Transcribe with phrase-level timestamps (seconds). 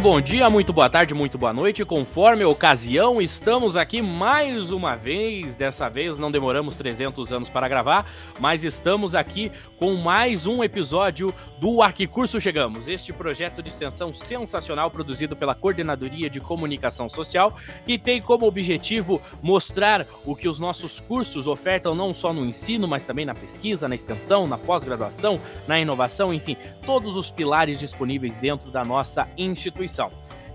[0.00, 1.84] Muito bom dia, muito boa tarde, muito boa noite.
[1.84, 5.54] Conforme a ocasião, estamos aqui mais uma vez.
[5.54, 8.06] Dessa vez não demoramos 300 anos para gravar,
[8.38, 12.88] mas estamos aqui com mais um episódio do Arquicurso Chegamos.
[12.88, 19.20] Este projeto de extensão sensacional produzido pela Coordenadoria de Comunicação Social, que tem como objetivo
[19.42, 23.86] mostrar o que os nossos cursos ofertam não só no ensino, mas também na pesquisa,
[23.86, 25.38] na extensão, na pós-graduação,
[25.68, 26.56] na inovação, enfim,
[26.86, 29.89] todos os pilares disponíveis dentro da nossa instituição.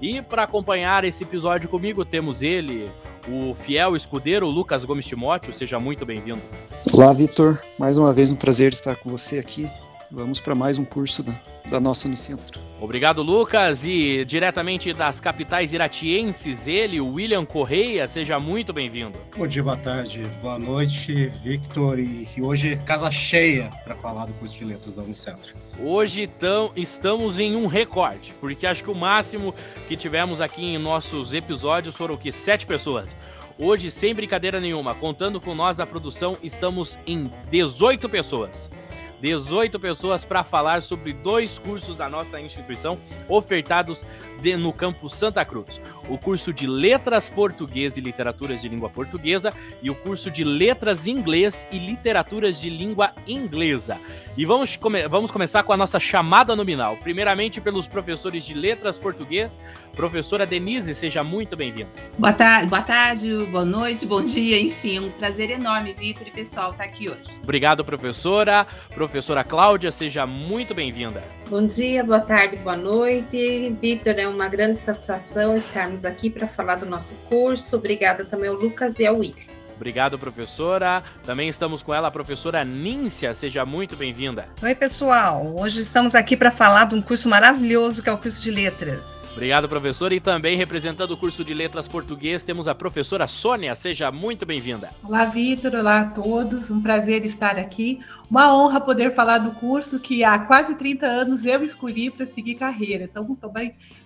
[0.01, 2.89] E para acompanhar esse episódio comigo, temos ele,
[3.27, 5.53] o fiel escudeiro Lucas Gomes Timóteo.
[5.53, 6.41] Seja muito bem-vindo.
[6.93, 7.57] Olá, Vitor.
[7.77, 9.69] Mais uma vez um prazer estar com você aqui.
[10.15, 11.33] Vamos para mais um curso da,
[11.69, 12.57] da nossa Unicentro.
[12.79, 13.85] Obrigado, Lucas.
[13.85, 19.19] E diretamente das capitais iratienses, ele, o William Correia, seja muito bem-vindo.
[19.35, 21.99] Bom dia, boa tarde, boa noite, Victor.
[21.99, 25.53] E, e hoje, casa cheia para falar do curso de letras da Unicentro.
[25.77, 29.53] Hoje tão, estamos em um recorde, porque acho que o máximo
[29.85, 32.31] que tivemos aqui em nossos episódios foram o que?
[32.31, 33.09] Sete pessoas.
[33.59, 38.69] Hoje, sem brincadeira nenhuma, contando com nós da produção, estamos em 18 pessoas.
[39.21, 44.05] 18 pessoas para falar sobre dois cursos da nossa instituição ofertados
[44.41, 45.79] de, no campus Santa Cruz.
[46.09, 51.07] O curso de Letras Português e Literaturas de Língua Portuguesa e o curso de Letras
[51.07, 53.97] Inglês e Literaturas de Língua Inglesa.
[54.37, 56.97] E vamos, come vamos começar com a nossa chamada nominal.
[56.97, 59.59] Primeiramente pelos professores de Letras Português.
[59.95, 61.89] Professora Denise, seja muito bem-vinda.
[62.17, 66.71] Boa tarde, boa tarde, boa noite, bom dia, enfim, um prazer enorme, Vitor e pessoal,
[66.71, 67.39] estar tá aqui hoje.
[67.41, 68.67] Obrigado, professora.
[68.93, 71.23] Professora Cláudia, seja muito bem-vinda.
[71.49, 73.73] Bom dia, boa tarde, boa noite.
[73.79, 77.75] Vitor, é uma grande satisfação estarmos aqui para falar do nosso curso.
[77.75, 79.64] Obrigada também ao Lucas e ao William.
[79.75, 81.03] Obrigado, professora.
[81.25, 83.33] Também estamos com ela, a professora Níncia.
[83.33, 84.47] Seja muito bem-vinda.
[84.63, 85.53] Oi, pessoal.
[85.57, 89.29] Hoje estamos aqui para falar de um curso maravilhoso que é o curso de letras.
[89.33, 90.15] Obrigado, professora.
[90.15, 93.75] E também representando o curso de letras português, temos a professora Sônia.
[93.75, 94.91] Seja muito bem-vinda.
[95.03, 95.75] Olá, Vitor.
[95.75, 96.71] Olá a todos.
[96.71, 97.99] Um prazer estar aqui.
[98.31, 102.55] Uma honra poder falar do curso que há quase 30 anos eu escolhi para seguir
[102.55, 103.03] carreira.
[103.03, 103.37] Então,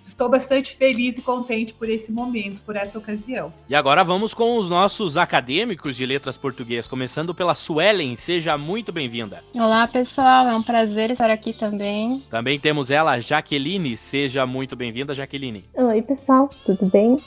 [0.02, 3.54] estou bastante feliz e contente por esse momento, por essa ocasião.
[3.70, 8.16] E agora vamos com os nossos acadêmicos acadêmicos de letras português, começando pela Suelen.
[8.16, 9.44] Seja muito bem-vinda.
[9.53, 10.47] Olá, pessoal.
[10.47, 12.24] É um prazer estar aqui também.
[12.30, 13.98] Também temos ela, Jaqueline.
[13.98, 15.66] Seja muito bem-vinda, Jaqueline.
[15.74, 16.50] Oi, pessoal.
[16.66, 17.18] Tudo bem?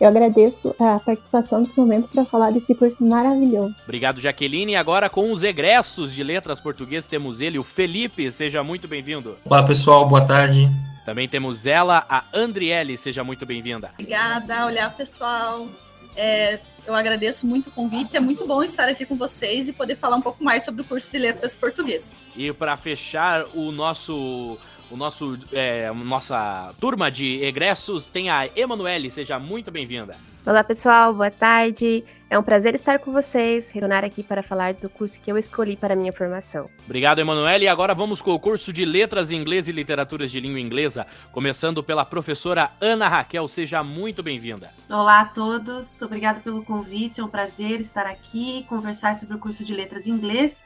[0.00, 3.74] Eu agradeço a participação nesse momento para falar desse curso maravilhoso.
[3.84, 4.72] Obrigado, Jaqueline.
[4.72, 8.28] E agora, com os egressos de letras português, temos ele, o Felipe.
[8.32, 9.36] Seja muito bem-vindo.
[9.44, 10.08] Olá, pessoal.
[10.08, 10.68] Boa tarde.
[11.04, 12.96] Também temos ela, a Andriele.
[12.96, 13.90] Seja muito bem-vinda.
[13.96, 14.66] Obrigada.
[14.66, 15.68] Olá, pessoal.
[16.16, 18.16] É, eu agradeço muito o convite.
[18.16, 20.84] É muito bom estar aqui com vocês e poder falar um pouco mais sobre o
[20.84, 22.24] curso de letras português.
[22.34, 24.58] E para fechar o nosso
[24.90, 30.16] o nosso é, nossa turma de egressos tem a Emanuele, seja muito bem-vinda.
[30.46, 32.04] Olá pessoal, boa tarde.
[32.28, 35.76] É um prazer estar com vocês, retornar aqui para falar do curso que eu escolhi
[35.76, 36.68] para minha formação.
[36.84, 37.64] Obrigado, Emanuele.
[37.64, 41.06] E agora vamos com o curso de Letras em Inglês e Literaturas de Língua Inglesa,
[41.32, 43.46] começando pela professora Ana Raquel.
[43.46, 44.70] Seja muito bem-vinda.
[44.90, 47.20] Olá a todos, obrigado pelo convite.
[47.20, 50.64] É um prazer estar aqui conversar sobre o curso de Letras em Inglês,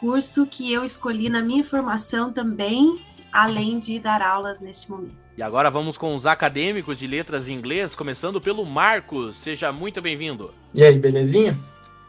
[0.00, 2.98] curso que eu escolhi na minha formação também
[3.32, 5.14] além de dar aulas neste momento.
[5.36, 9.38] E agora vamos com os acadêmicos de letras em inglês, começando pelo Marcos.
[9.38, 10.52] Seja muito bem-vindo.
[10.74, 11.56] E aí, belezinha?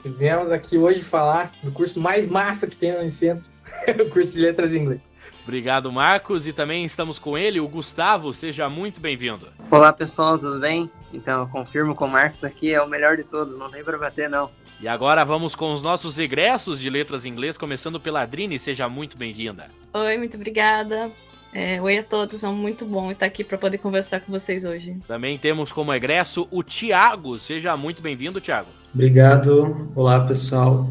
[0.04, 3.46] Viemos aqui hoje falar do curso mais massa que tem no Unicentro,
[4.06, 5.02] o curso de letras em inglês.
[5.44, 6.48] Obrigado, Marcos.
[6.48, 8.34] E também estamos com ele, o Gustavo.
[8.34, 9.48] Seja muito bem-vindo.
[9.70, 10.90] Olá, pessoal, tudo bem?
[11.14, 13.98] Então, eu confirmo com o Marcos aqui, é o melhor de todos, não tem para
[13.98, 14.50] bater, não.
[14.80, 18.58] E agora vamos com os nossos egressos de letras em inglês, começando pela Adrine.
[18.58, 19.70] Seja muito bem-vinda.
[19.94, 21.12] Oi, muito obrigada.
[21.54, 24.98] É, oi a todos, é muito bom estar aqui para poder conversar com vocês hoje.
[25.06, 27.38] Também temos como egresso o Tiago.
[27.38, 28.70] Seja muito bem-vindo, Tiago.
[28.94, 29.92] Obrigado.
[29.94, 30.90] Olá, pessoal.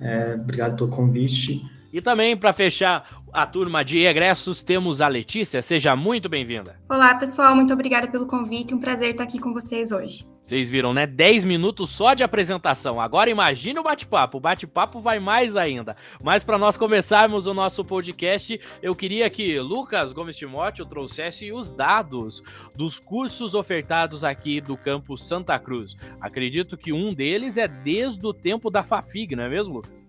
[0.00, 1.64] É, obrigado pelo convite.
[1.96, 5.62] E também, para fechar a turma de egressos, temos a Letícia.
[5.62, 6.78] Seja muito bem-vinda.
[6.90, 7.56] Olá, pessoal.
[7.56, 8.74] Muito obrigada pelo convite.
[8.74, 10.26] Um prazer estar aqui com vocês hoje.
[10.42, 11.06] Vocês viram, né?
[11.06, 13.00] 10 minutos só de apresentação.
[13.00, 14.36] Agora imagine o bate-papo.
[14.36, 15.96] O bate-papo vai mais ainda.
[16.22, 21.72] Mas para nós começarmos o nosso podcast, eu queria que Lucas Gomes Timóteo trouxesse os
[21.72, 22.42] dados
[22.74, 25.96] dos cursos ofertados aqui do campus Santa Cruz.
[26.20, 30.06] Acredito que um deles é desde o tempo da Fafig, não é mesmo, Lucas?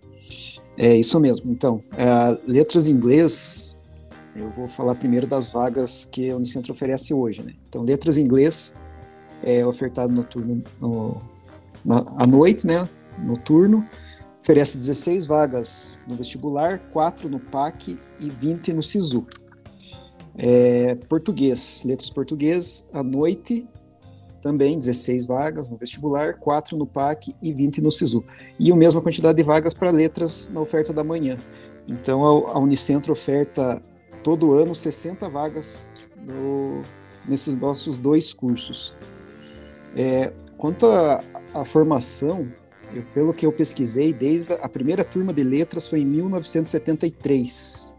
[0.78, 1.52] É isso mesmo.
[1.52, 3.76] Então, é, letras em inglês,
[4.36, 7.42] eu vou falar primeiro das vagas que a Unicentro oferece hoje.
[7.42, 7.54] Né?
[7.68, 8.76] Então, letras em inglês
[9.44, 11.20] é ofertado no turno no,
[11.84, 12.88] na, à noite, né?
[13.18, 13.88] Noturno.
[14.40, 19.26] Oferece 16 vagas no vestibular, 4 no PAC e 20 no SISU.
[20.38, 23.68] É, português, letras português, à noite,
[24.42, 28.24] também 16 vagas no vestibular, 4 no PAC e 20 no SISU.
[28.60, 31.38] E a mesma quantidade de vagas para letras na oferta da manhã.
[31.88, 33.82] Então a Unicentro oferta
[34.24, 35.94] todo ano 60 vagas
[36.26, 36.82] no,
[37.28, 38.96] nesses nossos dois cursos.
[39.96, 42.52] É, quanto à formação,
[42.94, 47.96] eu, pelo que eu pesquisei, desde a, a primeira turma de letras foi em 1973.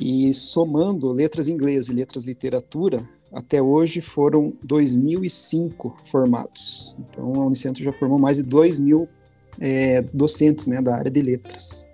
[0.00, 6.96] E somando letras inglês e letras literatura, até hoje foram 2.005 formados.
[7.00, 9.08] Então a Unicentro já formou mais de 2 mil
[9.60, 11.88] é, docentes né, da área de letras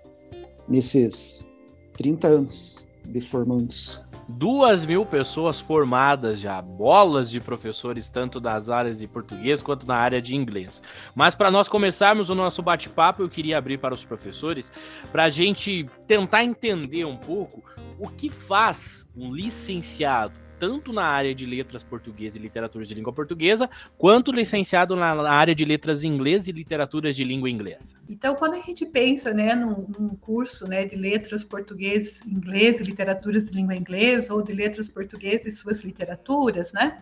[0.68, 1.48] nesses
[1.96, 9.00] 30 anos de formandos duas mil pessoas formadas já, bolas de professores, tanto das áreas
[9.00, 10.80] de português quanto na área de inglês.
[11.14, 14.70] Mas para nós começarmos o nosso bate-papo, eu queria abrir para os professores,
[15.10, 17.62] para a gente tentar entender um pouco
[17.98, 23.14] o que faz um licenciado tanto na área de letras português e literaturas de língua
[23.14, 27.96] portuguesa, quanto licenciado na área de letras inglês e literaturas de língua inglesa.
[28.08, 32.84] Então, quando a gente pensa né, num, num curso né, de letras português, inglês e
[32.84, 36.98] literaturas de língua inglesa, ou de letras português e suas literaturas, né?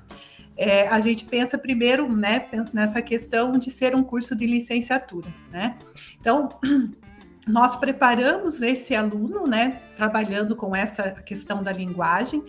[0.57, 5.77] É, a gente pensa primeiro né, nessa questão de ser um curso de licenciatura, né?
[6.21, 6.49] Então,
[7.47, 12.45] nós preparamos esse aluno, né, trabalhando com essa questão da linguagem,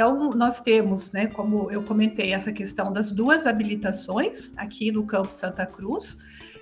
[0.00, 5.30] então, nós temos, né, como eu comentei, essa questão das duas habilitações aqui no Campo
[5.30, 6.16] Santa Cruz.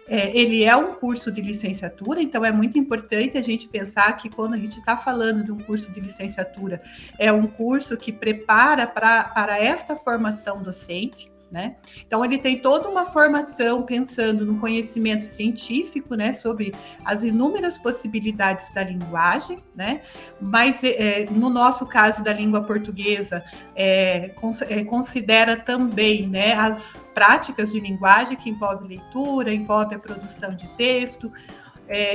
[0.08, 4.28] É, ele é um curso de licenciatura, então é muito importante a gente pensar que
[4.28, 6.82] quando a gente está falando de um curso de licenciatura,
[7.16, 11.30] é um curso que prepara pra, para esta formação docente.
[11.50, 11.76] Né?
[12.06, 18.70] Então ele tem toda uma formação pensando no conhecimento científico, né, sobre as inúmeras possibilidades
[18.74, 20.02] da linguagem, né?
[20.38, 23.42] Mas é, no nosso caso da língua portuguesa
[23.74, 29.98] é, cons é, considera também, né, as práticas de linguagem que envolve leitura, envolve a
[29.98, 31.32] produção de texto,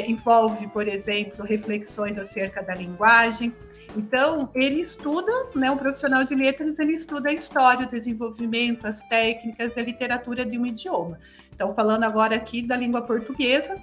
[0.07, 3.51] envolve, por exemplo, reflexões acerca da linguagem.
[3.95, 9.04] Então, ele estuda, né, um profissional de letras, ele estuda a história, o desenvolvimento, as
[9.04, 11.19] técnicas e a literatura de um idioma.
[11.54, 13.80] Então, falando agora aqui da língua portuguesa,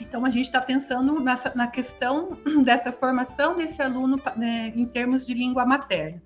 [0.00, 5.26] então a gente está pensando nessa, na questão dessa formação desse aluno né, em termos
[5.26, 6.20] de língua materna.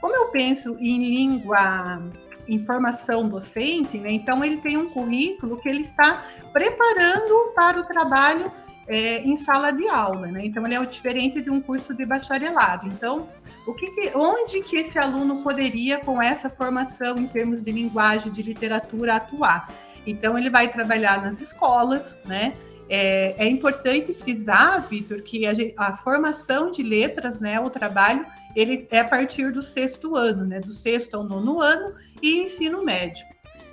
[0.00, 2.02] Como eu penso em língua
[2.46, 7.84] em formação docente, né, então ele tem um currículo que ele está preparando para o
[7.84, 8.52] trabalho
[8.86, 10.44] é, em sala de aula, né?
[10.44, 12.86] Então ele é diferente de um curso de bacharelado.
[12.86, 13.28] Então,
[13.66, 18.30] o que, que, onde que esse aluno poderia, com essa formação em termos de linguagem,
[18.30, 19.72] de literatura, atuar?
[20.06, 22.54] Então ele vai trabalhar nas escolas, né?
[22.88, 28.86] É, é importante frisar, Vitor, que a, a, formação de letras, né, o trabalho, ele
[28.90, 33.24] é a partir do sexto ano, né, do sexto ao nono ano e ensino médio.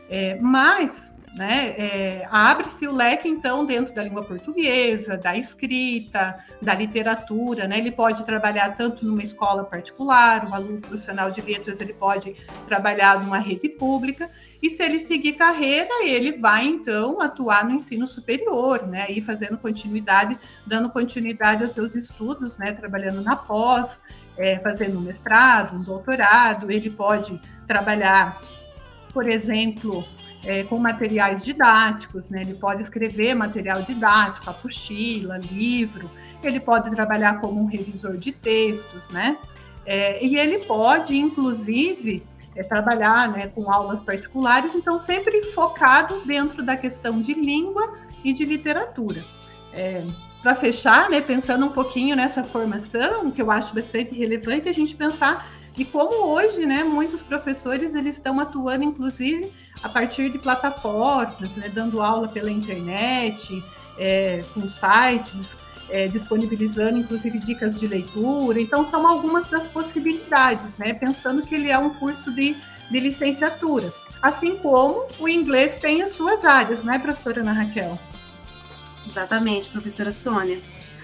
[0.09, 1.69] É, mas né?
[1.77, 7.67] É, Abre-se o leque, então, dentro da língua portuguesa, da escrita, da literatura.
[7.67, 7.77] Né?
[7.77, 12.35] Ele pode trabalhar tanto numa escola particular, um aluno profissional de letras, ele pode
[12.67, 14.29] trabalhar numa rede pública,
[14.61, 19.07] e se ele seguir carreira, ele vai, então, atuar no ensino superior, né?
[19.09, 20.37] e fazendo continuidade,
[20.67, 22.73] dando continuidade aos seus estudos, né?
[22.73, 24.01] trabalhando na pós,
[24.37, 28.39] é, fazendo um mestrado, um doutorado, ele pode trabalhar,
[29.13, 30.05] por exemplo,
[30.43, 32.41] é, com materiais didáticos, né?
[32.41, 36.09] Ele pode escrever material didático, apostila, livro,
[36.43, 39.37] ele pode trabalhar como um revisor de textos, né?
[39.85, 42.23] É, e ele pode, inclusive,
[42.55, 47.93] é, trabalhar né, com aulas particulares, então sempre focado dentro da questão de língua
[48.23, 49.23] e de literatura.
[49.73, 50.05] É,
[50.41, 54.95] Para fechar, né, pensando um pouquinho nessa formação, que eu acho bastante relevante, a gente
[54.95, 59.51] pensar e como hoje, né, muitos professores eles estão atuando, inclusive,
[59.83, 63.63] a partir de plataformas, né, dando aula pela internet,
[63.97, 65.57] é, com sites,
[65.89, 68.61] é, disponibilizando, inclusive, dicas de leitura.
[68.61, 72.55] Então, são algumas das possibilidades, né, pensando que ele é um curso de,
[72.89, 73.93] de licenciatura.
[74.21, 77.99] Assim como o inglês tem as suas áreas, não é, professora Ana Raquel?
[79.05, 80.61] Exatamente, professora Sônia.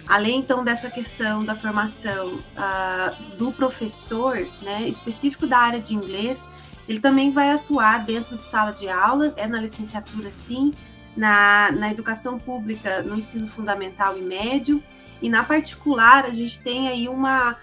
[0.07, 6.49] Além então dessa questão da formação uh, do professor, né, específico da área de inglês,
[6.87, 10.73] ele também vai atuar dentro de sala de aula, é na licenciatura sim,
[11.15, 14.81] na, na educação pública, no ensino fundamental e médio,
[15.21, 17.57] e na particular a gente tem aí uma,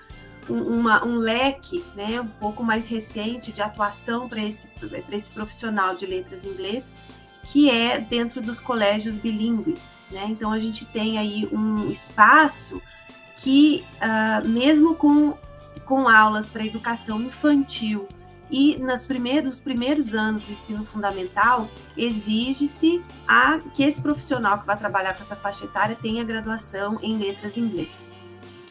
[0.49, 4.69] uma, um leque né, um pouco mais recente de atuação para esse,
[5.11, 6.93] esse profissional de letras inglês,
[7.45, 10.01] que é dentro dos colégios bilíngues.
[10.11, 10.27] Né?
[10.29, 12.83] Então, a gente tem aí um espaço
[13.37, 15.35] que, uh, mesmo com
[15.85, 18.09] com aulas para educação infantil
[18.51, 23.03] e nos primeiros, primeiros anos do ensino fundamental, exige-se
[23.73, 27.63] que esse profissional que vai trabalhar com essa faixa etária tenha graduação em letras em
[27.63, 28.11] inglês.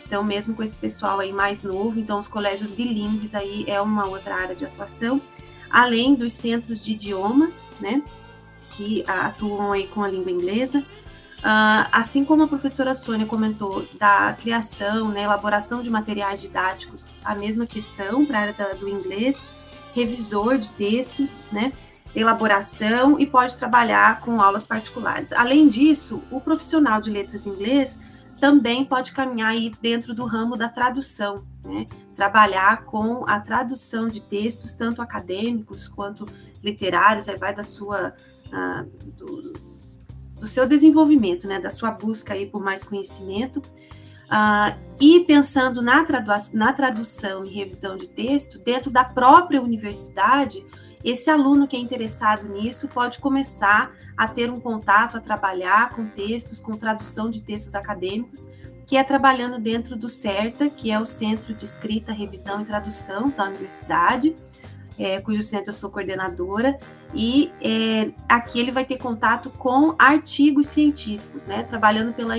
[0.06, 4.06] Então, mesmo com esse pessoal aí mais novo, então os colégios bilíngues aí é uma
[4.06, 5.22] outra área de atuação,
[5.70, 8.04] além dos centros de idiomas, né,
[8.76, 10.80] que atuam aí com a língua inglesa.
[10.80, 17.36] Uh, assim como a professora Sônia comentou da criação, né, elaboração de materiais didáticos, a
[17.36, 19.46] mesma questão para a área do inglês,
[19.94, 21.74] revisor de textos, né?
[22.16, 25.34] elaboração e pode trabalhar com aulas particulares.
[25.34, 28.00] Além disso, o profissional de letras inglês
[28.40, 31.88] também pode caminhar aí dentro do ramo da tradução, né?
[32.14, 36.26] trabalhar com a tradução de textos, tanto acadêmicos quanto
[36.62, 38.14] literários, aí vai da sua
[39.18, 39.54] do,
[40.40, 41.60] do, seu desenvolvimento, né?
[41.60, 43.60] da sua busca aí por mais conhecimento.
[44.26, 46.06] Uh, e pensando na,
[46.54, 50.66] na tradução e revisão de texto, dentro da própria universidade,
[51.04, 56.06] esse aluno que é interessado nisso pode começar a ter um contato, a trabalhar com
[56.06, 58.48] textos, com tradução de textos acadêmicos,
[58.86, 63.30] que é trabalhando dentro do CERTA, que é o Centro de Escrita, Revisão e Tradução
[63.30, 64.36] da Universidade,
[64.98, 66.78] é, cujo centro eu sou coordenadora,
[67.14, 72.36] e é, aqui ele vai ter contato com artigos científicos, né, trabalhando pela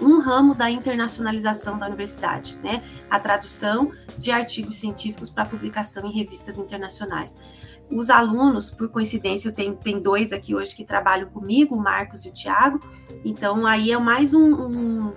[0.00, 2.82] um ramo da internacionalização da universidade, né?
[3.08, 7.34] A tradução de artigos científicos para publicação em revistas internacionais.
[7.90, 12.24] Os alunos, por coincidência, eu tenho, tenho dois aqui hoje que trabalham comigo, o Marcos
[12.24, 12.80] e o Tiago,
[13.24, 15.12] então aí é mais um, um,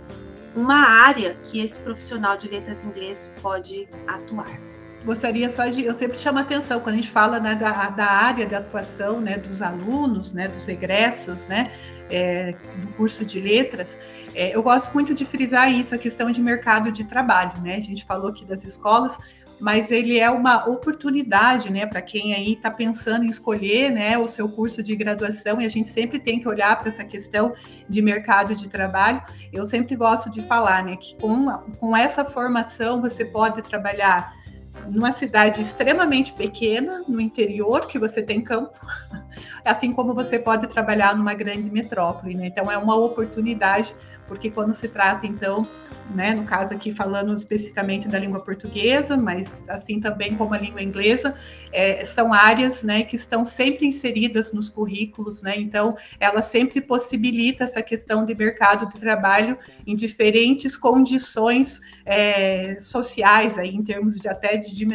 [0.55, 4.68] uma área que esse profissional de letras inglês pode atuar
[5.03, 5.83] gostaria só de.
[5.83, 9.37] Eu sempre chamo atenção quando a gente fala né, da, da área de atuação né,
[9.37, 11.71] dos alunos, né, dos egressos, né,
[12.09, 13.97] é, do curso de letras.
[14.35, 17.61] É, eu gosto muito de frisar isso, a questão de mercado de trabalho.
[17.61, 17.75] Né?
[17.75, 19.17] A gente falou aqui das escolas,
[19.59, 24.27] mas ele é uma oportunidade né, para quem aí está pensando em escolher né, o
[24.27, 27.53] seu curso de graduação, e a gente sempre tem que olhar para essa questão
[27.87, 29.21] de mercado de trabalho.
[29.51, 34.38] Eu sempre gosto de falar né, que com, com essa formação você pode trabalhar
[34.87, 38.79] numa cidade extremamente pequena, no interior, que você tem campo,
[39.65, 42.35] assim como você pode trabalhar numa grande metrópole.
[42.35, 42.47] Né?
[42.47, 43.95] Então, é uma oportunidade,
[44.29, 45.67] porque quando se trata, então,
[46.15, 50.83] né, no caso aqui falando especificamente da língua portuguesa, mas assim também como a língua
[50.83, 51.35] inglesa,
[51.71, 55.55] é, são áreas né, que estão sempre inseridas nos currículos, né?
[55.57, 63.57] então ela sempre possibilita essa questão de mercado de trabalho em diferentes condições é, sociais,
[63.57, 64.85] aí, em termos de até de, de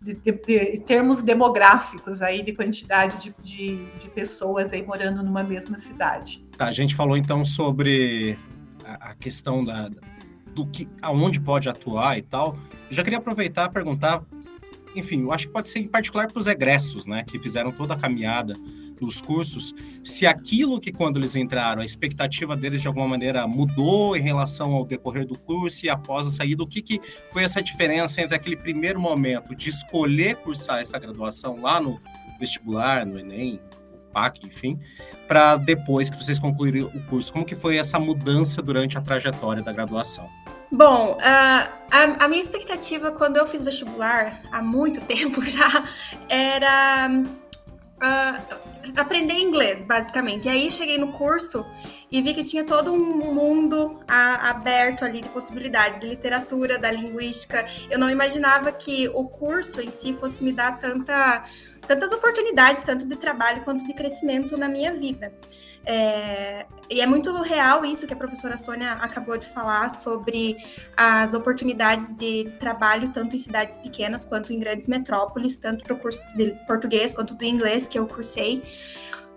[0.00, 5.42] de, de, de, termos demográficos aí de quantidade de, de, de, pessoas aí morando numa
[5.42, 6.47] mesma cidade.
[6.58, 8.36] Tá, a gente falou então sobre
[8.84, 9.88] a, questão da,
[10.52, 12.58] do que aonde pode atuar e tal.
[12.90, 14.24] Eu já queria aproveitar e perguntar,
[14.96, 17.94] enfim, eu acho que pode ser em particular para os egressos, né, que fizeram toda
[17.94, 18.56] a caminhada
[19.00, 19.72] nos cursos,
[20.02, 24.72] se aquilo que quando eles entraram, a expectativa deles de alguma maneira mudou em relação
[24.72, 27.00] ao decorrer do curso e após a saída, o que, que
[27.32, 32.00] foi essa diferença entre aquele primeiro momento de escolher cursar essa graduação lá no
[32.40, 33.60] vestibular, no Enem,
[34.18, 34.80] PAC, enfim,
[35.28, 37.32] para depois que vocês concluírem o curso?
[37.32, 40.28] Como que foi essa mudança durante a trajetória da graduação?
[40.70, 45.84] Bom, uh, a, a, minha expectativa quando eu fiz vestibular, há muito tempo já,
[46.28, 47.08] era
[48.02, 48.58] uh,
[48.96, 50.46] aprender inglês, basicamente.
[50.46, 51.64] E aí cheguei no curso
[52.10, 56.90] e vi que tinha todo um mundo a, aberto ali de possibilidades, de literatura, da
[56.90, 57.66] linguística.
[57.90, 61.44] Eu não imaginava que o curso em si fosse me dar tanta,
[61.88, 65.32] tantas oportunidades, tanto de trabalho quanto de crescimento na minha vida.
[65.84, 70.58] É, e é muito real isso que a professora Sônia acabou de falar sobre
[70.94, 75.98] as oportunidades de trabalho, tanto em cidades pequenas quanto em grandes metrópoles, tanto para o
[75.98, 78.62] curso de português quanto do inglês que eu cursei.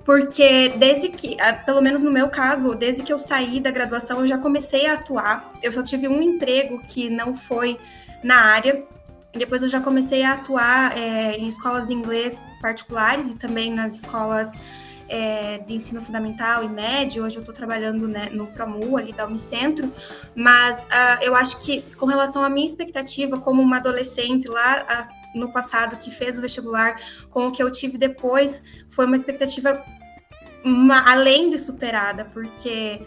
[0.04, 4.28] Porque desde que, pelo menos no meu caso, desde que eu saí da graduação, eu
[4.28, 5.54] já comecei a atuar.
[5.64, 7.80] Eu só tive um emprego que não foi
[8.24, 8.84] na área.
[9.34, 13.96] Depois eu já comecei a atuar é, em escolas de inglês particulares e também nas
[13.96, 14.54] escolas
[15.12, 19.28] é, de ensino fundamental e médio, hoje eu estou trabalhando né, no Promu, ali da
[19.28, 19.92] Unicentro,
[20.34, 24.86] mas uh, eu acho que com relação à minha expectativa como uma adolescente lá
[25.36, 26.96] uh, no passado que fez o vestibular,
[27.30, 29.84] com o que eu tive depois, foi uma expectativa
[30.64, 33.02] uma, além de superada, porque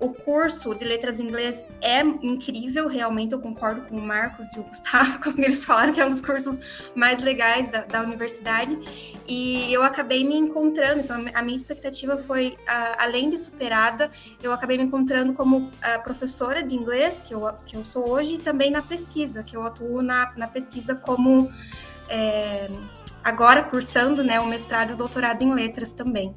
[0.00, 4.60] o curso de letras em inglês é incrível, realmente eu concordo com o Marcos e
[4.60, 6.58] o Gustavo, como eles falaram, que é um dos cursos
[6.94, 8.78] mais legais da, da universidade.
[9.26, 14.10] E eu acabei me encontrando, então a minha expectativa foi, uh, além de superada,
[14.42, 18.34] eu acabei me encontrando como uh, professora de inglês, que eu, que eu sou hoje,
[18.34, 21.50] e também na pesquisa, que eu atuo na, na pesquisa como.
[22.10, 22.70] É,
[23.22, 26.34] agora cursando né, o mestrado e o doutorado em letras também.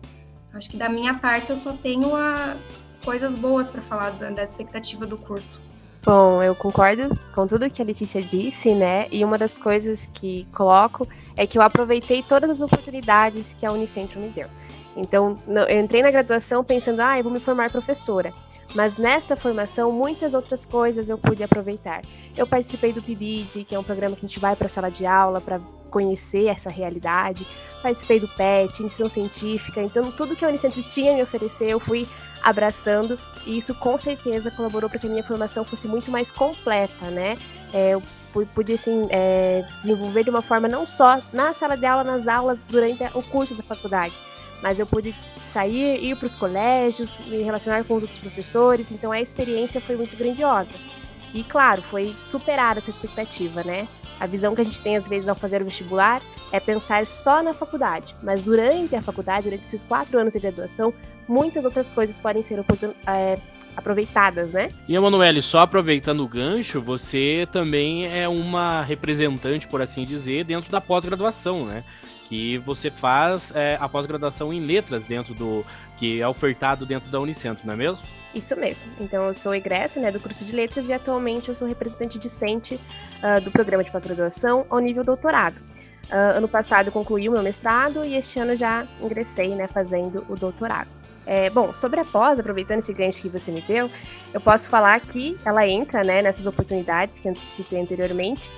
[0.53, 2.58] Acho que da minha parte eu só tenho a,
[3.03, 5.62] coisas boas para falar da, expectativa do curso.
[6.03, 9.08] Bom, eu concordo com tudo que a Letícia disse, né?
[9.12, 13.72] E uma das coisas que coloco é que eu aproveitei todas as oportunidades que a
[13.72, 14.48] Unicentro me deu.
[14.96, 18.34] Então, eu entrei na graduação pensando, ah, eu vou me formar professora.
[18.74, 22.01] Mas nesta formação, muitas outras coisas eu pude aproveitar.
[22.36, 24.89] Eu participei do PIBID, que é um programa que a gente vai para a sala
[24.89, 27.46] de aula para conhecer essa realidade.
[27.81, 29.81] Participei do PET, iniciação científica.
[29.84, 32.08] Então, tudo que a Unicentro tinha me oferecer, eu fui
[32.43, 37.10] abraçando, e isso com certeza colaborou para que a minha formação fosse muito mais completa,
[37.10, 37.38] né?
[37.74, 38.03] É, eu
[38.53, 42.62] pude assim, é, desenvolver de uma forma não só na sala de aula, nas aulas,
[42.67, 44.13] durante o curso da faculdade,
[44.62, 49.12] mas eu pude sair, ir para os colégios, me relacionar com os outros professores, então
[49.12, 50.74] a experiência foi muito grandiosa.
[51.33, 53.88] E claro, foi superar essa expectativa, né?
[54.19, 56.21] A visão que a gente tem às vezes ao fazer o vestibular
[56.51, 60.93] é pensar só na faculdade, mas durante a faculdade, durante esses quatro anos de graduação,
[61.28, 62.63] muitas outras coisas podem ser
[63.08, 63.38] é,
[63.75, 64.70] aproveitadas, né?
[64.88, 70.72] E Emanuele, só aproveitando o gancho, você também é uma representante, por assim dizer, dentro
[70.72, 71.84] da pós-graduação, né?
[72.28, 75.66] Que você faz é, a pós-graduação em letras dentro do.
[75.98, 78.06] que é ofertado dentro da Unicentro, não é mesmo?
[78.34, 78.88] Isso mesmo.
[79.00, 82.75] Então eu sou egressa né, do curso de letras e atualmente eu sou representante discente
[82.75, 85.58] uh, do programa de pós-graduação ao nível doutorado.
[86.10, 90.36] Uh, ano passado concluí o meu mestrado e este ano já ingressei, né, fazendo o
[90.36, 91.00] doutorado.
[91.25, 93.90] É, bom, sobre a pós, aproveitando esse gancho que você me deu,
[94.34, 98.50] eu posso falar que ela entra né, nessas oportunidades que eu citei anteriormente.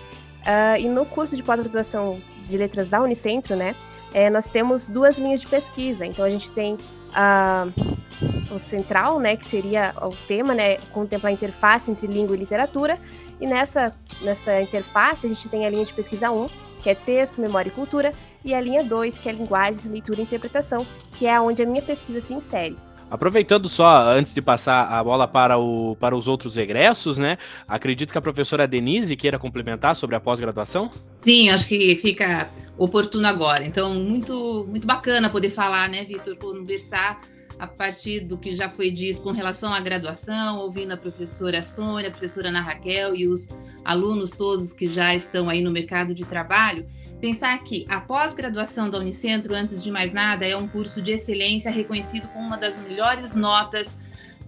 [0.42, 3.76] Uh, e no curso de pós-graduação de letras da Unicentro, né,
[4.14, 6.06] é, nós temos duas linhas de pesquisa.
[6.06, 11.34] Então a gente tem uh, o central, né, que seria o tema, né, contemplar a
[11.34, 13.00] interface entre língua e literatura.
[13.42, 16.48] E nessa, nessa interface a gente tem a linha de pesquisa 1,
[16.82, 20.24] que é texto, memória e cultura, e a linha 2, que é linguagens, leitura e
[20.24, 20.86] interpretação,
[21.18, 22.76] que é onde a minha pesquisa se insere.
[23.10, 27.38] Aproveitando só, antes de passar a bola para, o, para os outros egressos, né?
[27.68, 30.90] Acredito que a professora Denise queira complementar sobre a pós-graduação.
[31.22, 33.66] Sim, acho que fica oportuno agora.
[33.66, 37.22] Então, muito, muito bacana poder falar, né, Vitor, conversar
[37.60, 42.08] a partir do que já foi dito com relação à graduação, ouvindo a professora Sônia,
[42.08, 43.50] a professora Ana Raquel e os
[43.86, 46.86] alunos todos que já estão aí no mercado de trabalho,
[47.24, 51.72] pensar que a pós-graduação da Unicentro, antes de mais nada, é um curso de excelência
[51.72, 53.98] reconhecido com uma das melhores notas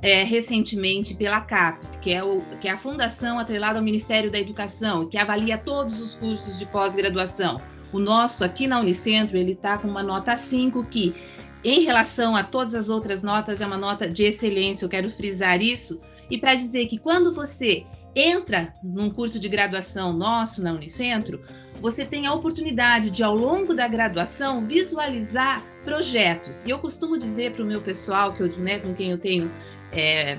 [0.02, 4.38] é, recentemente pela CAPES, que é, o, que é a fundação atrelada ao Ministério da
[4.38, 7.62] Educação, que avalia todos os cursos de pós-graduação.
[7.94, 11.16] O nosso aqui na Unicentro, ele está com uma nota 5 que
[11.64, 15.62] em relação a todas as outras notas, é uma nota de excelência, eu quero frisar
[15.62, 16.02] isso.
[16.30, 17.86] E para dizer que quando você
[18.16, 21.44] entra num curso de graduação nosso na Unicentro,
[21.82, 26.64] você tem a oportunidade de, ao longo da graduação, visualizar projetos.
[26.66, 29.52] E eu costumo dizer para o meu pessoal, que eu, né, com quem eu tenho
[29.92, 30.38] é,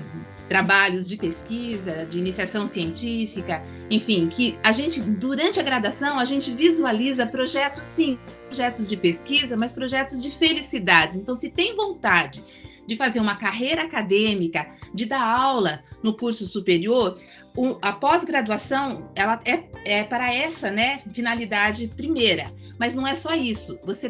[0.49, 6.51] trabalhos de pesquisa, de iniciação científica, enfim, que a gente, durante a graduação, a gente
[6.51, 11.17] visualiza projetos, sim, projetos de pesquisa, mas projetos de felicidades.
[11.17, 12.41] Então, se tem vontade
[12.87, 17.19] de fazer uma carreira acadêmica, de dar aula no curso superior,
[17.81, 22.51] a pós-graduação ela é, é para essa né, finalidade primeira.
[22.79, 23.79] Mas não é só isso.
[23.83, 24.09] Você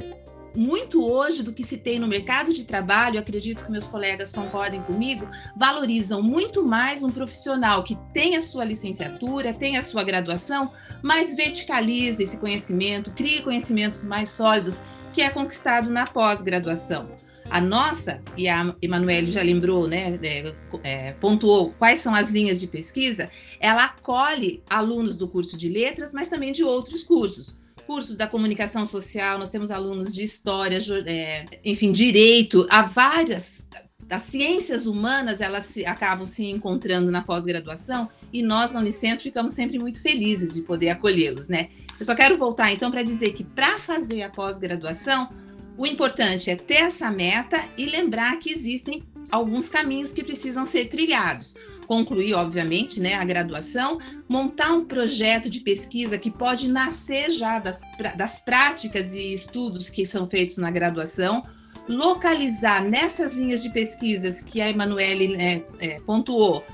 [0.56, 4.82] muito hoje do que se tem no mercado de trabalho, acredito que meus colegas concordem
[4.82, 10.72] comigo, valorizam muito mais um profissional que tem a sua licenciatura, tem a sua graduação,
[11.04, 14.82] mas verticaliza esse conhecimento, cria conhecimentos mais sólidos,
[15.14, 17.08] que é conquistado na pós-graduação.
[17.50, 22.60] A nossa, e a Emanuele já lembrou, né, é, é, pontuou quais são as linhas
[22.60, 23.30] de pesquisa,
[23.60, 27.58] ela acolhe alunos do curso de letras, mas também de outros cursos
[27.88, 33.66] cursos da comunicação social, nós temos alunos de história, é, enfim, direito, há várias.
[34.10, 39.54] As ciências humanas elas se, acabam se encontrando na pós-graduação e nós na Unicentro ficamos
[39.54, 41.70] sempre muito felizes de poder acolhê-los, né?
[41.98, 45.30] Eu só quero voltar então para dizer que para fazer a pós-graduação,
[45.78, 50.86] o importante é ter essa meta e lembrar que existem alguns caminhos que precisam ser
[50.86, 51.56] trilhados.
[51.86, 57.82] Concluir, obviamente, né, a graduação, montar um projeto de pesquisa que pode nascer já das,
[58.18, 61.46] das práticas e estudos que são feitos na graduação,
[61.88, 66.66] localizar nessas linhas de pesquisas que a Emanuele é, é, pontuou,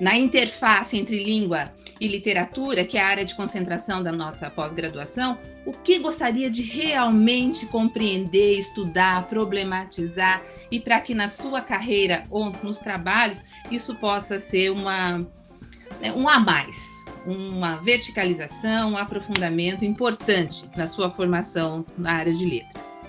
[0.00, 5.38] na interface entre língua e literatura, que é a área de concentração da nossa pós-graduação,
[5.64, 12.52] o que gostaria de realmente compreender, estudar, problematizar e para que na sua carreira ou
[12.62, 15.26] nos trabalhos isso possa ser uma
[16.00, 16.76] né, um a mais,
[17.26, 23.05] uma verticalização, um aprofundamento importante na sua formação na área de letras.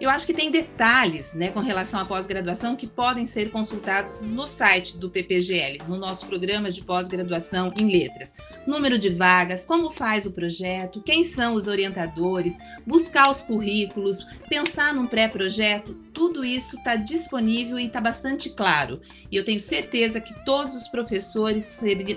[0.00, 4.46] Eu acho que tem detalhes né, com relação à pós-graduação que podem ser consultados no
[4.46, 8.34] site do PPGL, no nosso programa de pós-graduação em letras.
[8.66, 14.94] Número de vagas, como faz o projeto, quem são os orientadores, buscar os currículos, pensar
[14.94, 19.02] num pré-projeto, tudo isso está disponível e está bastante claro.
[19.30, 21.64] E eu tenho certeza que todos os professores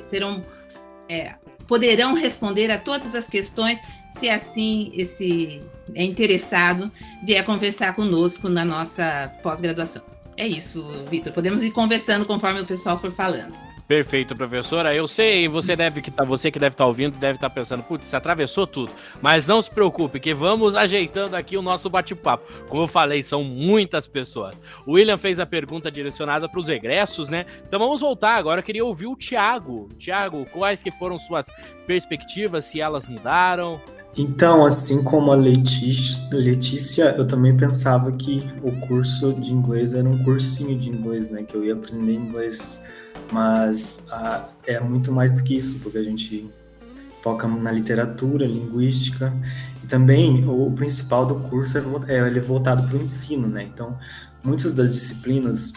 [0.04, 0.46] serão.
[1.10, 1.36] É,
[1.67, 3.78] poderão responder a todas as questões
[4.12, 5.62] se assim esse
[5.93, 6.91] é interessado
[7.24, 10.04] vier conversar conosco na nossa pós-graduação.
[10.36, 11.32] É isso, Vitor.
[11.34, 13.54] Podemos ir conversando conforme o pessoal for falando.
[13.88, 14.96] Perfeito, professora.
[14.96, 17.54] Eu sei, você deve que tá, você que deve estar tá ouvindo, deve estar tá
[17.54, 18.91] pensando, putz, atravessou tudo.
[19.22, 22.52] Mas não se preocupe, que vamos ajeitando aqui o nosso bate-papo.
[22.69, 24.60] Como eu falei, são muitas pessoas.
[24.88, 27.46] O William fez a pergunta direcionada para os egressos, né?
[27.67, 28.62] Então vamos voltar agora.
[28.62, 29.89] Eu queria ouvir o Thiago.
[30.00, 31.48] Thiago, quais que foram suas
[31.86, 33.82] perspectivas, se elas mudaram?
[34.15, 40.08] Então, assim como a Letícia, Letícia, eu também pensava que o curso de inglês era
[40.08, 41.41] um cursinho de inglês, né?
[41.43, 42.86] Que eu ia aprender inglês,
[43.32, 46.47] mas ah, é muito mais do que isso, porque a gente
[47.23, 49.34] foca na literatura, linguística,
[49.84, 53.63] e também o principal do curso é, é ele é voltado para o ensino, né?
[53.63, 53.97] Então,
[54.43, 55.73] muitas das disciplinas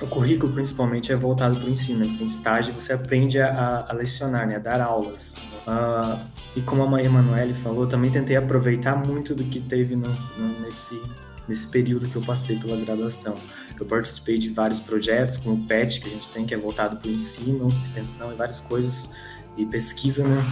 [0.00, 2.00] o currículo principalmente é voltado para o ensino.
[2.00, 2.08] Né?
[2.08, 4.56] Você tem estágio, você aprende a, a lecionar, né?
[4.56, 5.36] a dar aulas.
[5.66, 6.20] Uh,
[6.56, 10.60] e como a Maria Emanuele falou, também tentei aproveitar muito do que teve no, no,
[10.60, 11.00] nesse,
[11.48, 13.36] nesse período que eu passei pela graduação.
[13.78, 16.96] Eu participei de vários projetos, como o PET, que a gente tem, que é voltado
[16.96, 19.14] para o ensino, extensão e várias coisas,
[19.56, 20.44] e pesquisa, né?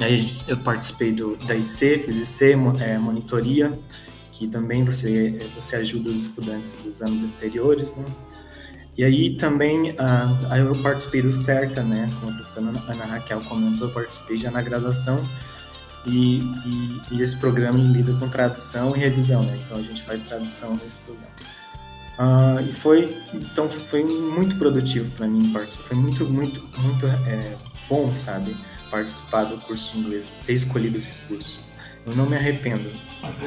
[0.00, 3.78] Aí eu participei do, da IC, fiz IC, é, monitoria,
[4.32, 8.04] que também você, você ajuda os estudantes dos anos anteriores, né?
[8.96, 9.94] E aí também
[10.50, 12.08] aí eu participei do CERTA, né?
[12.20, 15.24] Como a professora Ana Raquel comentou, eu participei já na graduação
[16.06, 19.60] e, e, e, esse programa lida com tradução e revisão, né?
[19.64, 21.34] Então a gente faz tradução nesse programa.
[22.16, 25.84] Uh, e foi então foi muito produtivo para mim participar.
[25.84, 27.56] Foi muito muito muito é,
[27.88, 28.56] bom, sabe?
[28.90, 31.58] Participar do curso de inglês, ter escolhido esse curso.
[32.06, 32.90] Eu não me arrependo.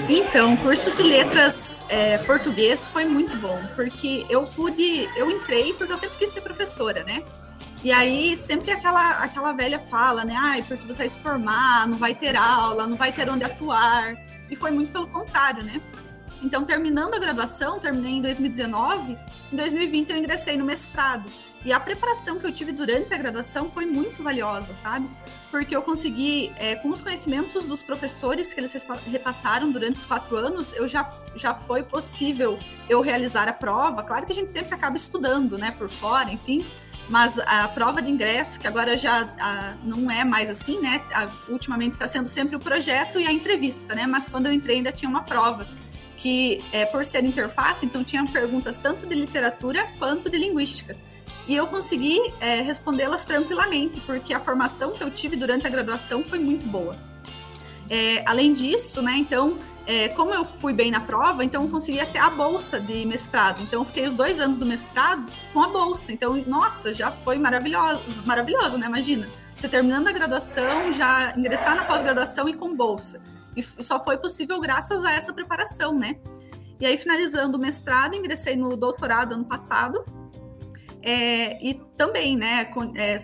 [0.10, 5.74] Então, o curso de letras é, português foi muito bom, porque eu pude, eu entrei
[5.74, 7.24] porque eu sempre quis ser professora, né?
[7.84, 10.36] E aí sempre aquela, aquela velha fala, né?
[10.38, 14.15] Ai, porque você vai se formar, não vai ter aula, não vai ter onde atuar.
[14.50, 15.80] E foi muito pelo contrário, né?
[16.41, 19.17] Então, terminando a graduação, terminei em 2019,
[19.52, 21.30] em 2020 eu ingressei no mestrado.
[21.65, 25.10] E a preparação que eu tive durante a graduação foi muito valiosa, sabe?
[25.50, 28.76] Porque eu consegui, é, com os conhecimentos dos professores que eles
[29.10, 34.04] repassaram durante os quatro anos, eu já, já foi possível eu realizar a prova.
[34.04, 36.66] Claro que a gente sempre acaba estudando, né, por fora, enfim.
[37.10, 41.02] Mas a prova de ingresso, que agora já a, não é mais assim, né?
[41.14, 44.06] A, ultimamente está sendo sempre o projeto e a entrevista, né?
[44.06, 45.66] Mas quando eu entrei ainda tinha uma prova
[46.18, 50.98] que, é, por ser interface, então tinha perguntas tanto de literatura quanto de linguística.
[51.48, 56.24] E eu consegui é, respondê-las tranquilamente, porque a formação que eu tive durante a graduação
[56.24, 56.98] foi muito boa.
[57.90, 62.02] É, além disso, né, então, é, como eu fui bem na prova, então eu consegui
[62.02, 63.64] até a bolsa de mestrado.
[63.64, 66.12] Então, eu fiquei os dois anos do mestrado com a bolsa.
[66.12, 68.88] Então, nossa, já foi maravilhoso, maravilhoso, né?
[68.88, 73.22] Imagina, você terminando a graduação, já ingressar na pós-graduação e com bolsa.
[73.56, 76.18] E só foi possível graças a essa preparação, né?
[76.80, 80.06] E aí, finalizando o mestrado, ingressei no doutorado ano passado,
[81.10, 83.17] é, e também, né, com, é,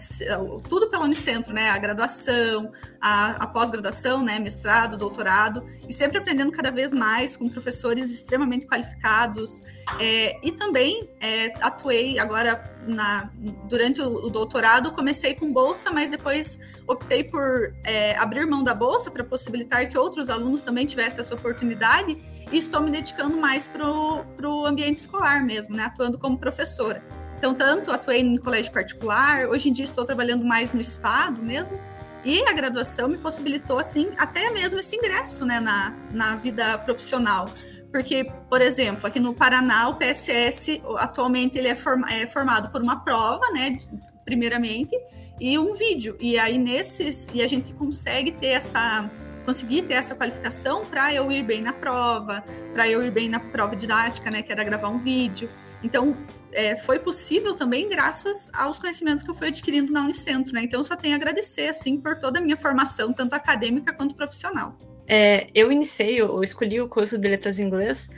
[0.70, 6.50] tudo pela Unicentro, né, a graduação, a, a pós-graduação, né, mestrado, doutorado, e sempre aprendendo
[6.50, 9.62] cada vez mais com professores extremamente qualificados.
[10.00, 13.30] É, e também é, atuei agora na,
[13.66, 18.74] durante o, o, doutorado, comecei com bolsa, mas depois optei por é, abrir mão da
[18.74, 22.18] bolsa para possibilitar que outros alunos também tivessem essa oportunidade.
[22.50, 27.04] E estou me dedicando mais para o ambiente escolar mesmo, né, atuando como professora.
[27.44, 31.78] Então, tanto atuei em colégio particular, hoje em dia estou trabalhando mais no estado mesmo,
[32.24, 37.50] e a graduação me possibilitou, assim, até mesmo esse ingresso, né, na, na vida profissional.
[37.92, 42.82] Porque, por exemplo, aqui no Paraná, o PSS, atualmente, ele é, form, é formado por
[42.82, 43.78] uma prova, né,
[44.24, 44.96] primeiramente,
[45.38, 46.16] e um vídeo.
[46.22, 49.12] E aí, nesses, e a gente consegue ter essa
[49.46, 53.42] conseguir ter essa qualificação para eu ir bem na prova, para eu ir bem na
[53.42, 55.50] prova didática, né, que era gravar um vídeo.
[55.84, 56.16] Então,
[56.52, 60.62] é, foi possível também graças aos conhecimentos que eu fui adquirindo na Unicentro, né?
[60.64, 64.16] Então, eu só tenho a agradecer, assim, por toda a minha formação, tanto acadêmica quanto
[64.16, 64.78] profissional.
[65.08, 68.10] É, eu iniciei, eu escolhi o curso de Letras em Inglês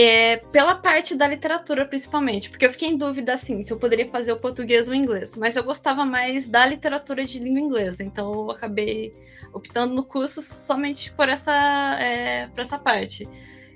[0.00, 4.06] é, pela parte da literatura, principalmente, porque eu fiquei em dúvida, assim, se eu poderia
[4.08, 8.04] fazer o português ou o inglês, mas eu gostava mais da literatura de língua inglesa,
[8.04, 9.12] então eu acabei
[9.52, 11.52] optando no curso somente por essa,
[12.00, 13.28] é, por essa parte.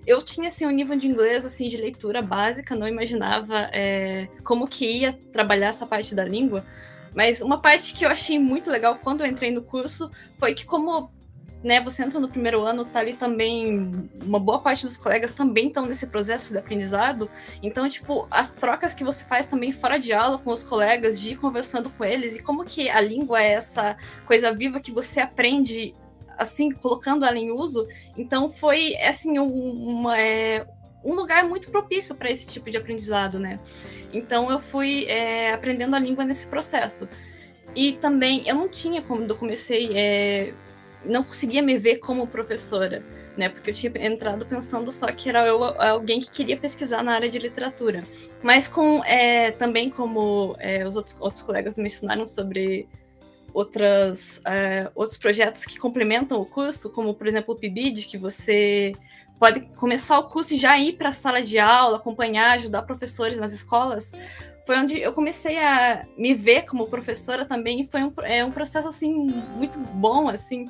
[0.06, 4.66] Eu tinha, assim, um nível de inglês, assim, de leitura básica, não imaginava é, como
[4.66, 6.64] que ia trabalhar essa parte da língua,
[7.14, 10.64] mas uma parte que eu achei muito legal quando eu entrei no curso foi que,
[10.64, 11.10] como
[11.62, 15.68] né, você entra no primeiro ano, tá ali também, uma boa parte dos colegas também
[15.68, 17.30] estão nesse processo de aprendizado,
[17.62, 21.30] então, tipo, as trocas que você faz também fora de aula com os colegas, de
[21.30, 25.20] ir conversando com eles, e como que a língua é essa coisa viva que você
[25.20, 25.94] aprende,
[26.38, 30.66] assim, colocando ela em uso, então foi, assim, um, uma, é,
[31.04, 33.58] um lugar muito propício para esse tipo de aprendizado, né,
[34.12, 37.08] então eu fui é, aprendendo a língua nesse processo.
[37.74, 40.52] E também, eu não tinha, quando eu comecei, é,
[41.04, 43.02] não conseguia me ver como professora,
[43.36, 43.48] né?
[43.48, 47.28] Porque eu tinha entrado pensando só que era eu alguém que queria pesquisar na área
[47.28, 48.02] de literatura.
[48.42, 52.88] Mas com é, também como é, os outros, outros colegas mencionaram sobre
[53.54, 58.92] outras, é, outros projetos que complementam o curso, como por exemplo o PIBID, que você
[59.38, 63.38] pode começar o curso e já ir para a sala de aula, acompanhar, ajudar professores
[63.38, 64.12] nas escolas.
[64.64, 68.52] Foi onde eu comecei a me ver como professora também, e foi um, é, um
[68.52, 69.12] processo assim
[69.56, 70.66] muito bom, assim,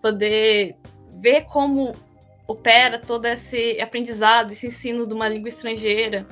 [0.00, 0.76] poder
[1.12, 1.92] ver como
[2.46, 6.26] opera todo esse aprendizado, esse ensino de uma língua estrangeira.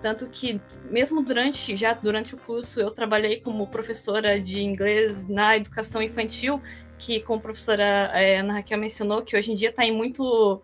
[0.00, 0.60] Tanto que,
[0.90, 6.60] mesmo durante, já durante o curso, eu trabalhei como professora de inglês na educação infantil,
[6.98, 7.84] que, como a professora
[8.14, 10.62] é, Ana Raquel mencionou, que hoje em dia está em muito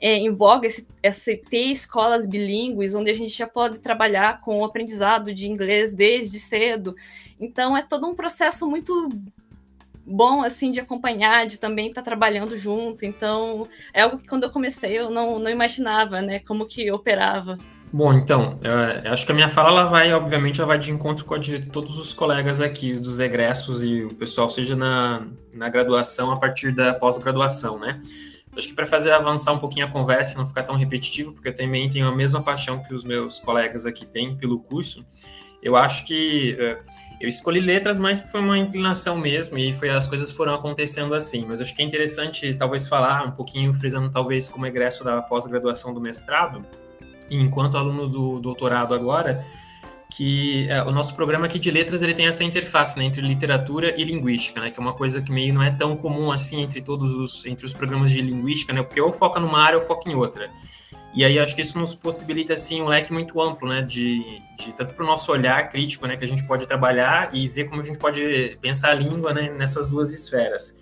[0.00, 4.58] é, em voga esse, esse, ter escolas bilíngues, onde a gente já pode trabalhar com
[4.58, 6.94] o aprendizado de inglês desde cedo.
[7.40, 9.08] Então, é todo um processo muito
[10.06, 13.06] bom, assim, de acompanhar, de também estar tá trabalhando junto.
[13.06, 17.56] Então, é algo que quando eu comecei eu não, não imaginava, né, como que operava.
[17.96, 18.58] Bom, então,
[19.04, 21.38] eu acho que a minha fala ela vai, obviamente, ela vai de encontro com a
[21.38, 26.36] de todos os colegas aqui, dos egressos e o pessoal, seja na, na graduação, a
[26.36, 28.00] partir da pós-graduação, né?
[28.56, 31.50] Acho que para fazer avançar um pouquinho a conversa e não ficar tão repetitivo, porque
[31.50, 35.06] eu também tenho a mesma paixão que os meus colegas aqui têm pelo curso,
[35.62, 36.82] eu acho que uh,
[37.20, 41.44] eu escolhi letras, mas foi uma inclinação mesmo e foi as coisas foram acontecendo assim.
[41.46, 45.94] Mas acho que é interessante talvez falar um pouquinho, frisando talvez como egresso da pós-graduação
[45.94, 46.66] do mestrado,
[47.30, 49.44] enquanto aluno do doutorado agora,
[50.10, 54.00] que é, o nosso programa aqui de letras ele tem essa interface né, entre literatura
[54.00, 56.80] e linguística, né, que é uma coisa que meio não é tão comum assim entre
[56.80, 60.08] todos os entre os programas de linguística, né, porque ou foca numa área ou foca
[60.08, 60.50] em outra.
[61.12, 64.72] E aí acho que isso nos possibilita assim um leque muito amplo, né, de, de
[64.72, 67.80] tanto para o nosso olhar crítico, né, que a gente pode trabalhar e ver como
[67.80, 70.76] a gente pode pensar a língua, né, nessas duas esferas.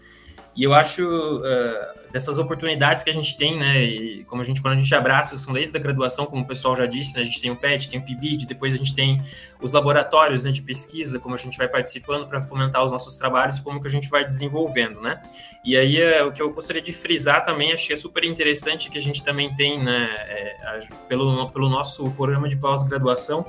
[0.54, 3.82] E eu acho uh, dessas oportunidades que a gente tem, né?
[3.82, 6.76] E como a gente, quando a gente abraça, são desde a graduação, como o pessoal
[6.76, 9.22] já disse, né, a gente tem o PET, tem o PIBID, depois a gente tem
[9.60, 13.58] os laboratórios né, de pesquisa, como a gente vai participando para fomentar os nossos trabalhos,
[13.60, 15.22] como que a gente vai desenvolvendo, né?
[15.64, 18.98] E aí uh, o que eu gostaria de frisar também, que é super interessante que
[18.98, 23.46] a gente também tem, né, é, pelo, pelo nosso programa de pós-graduação,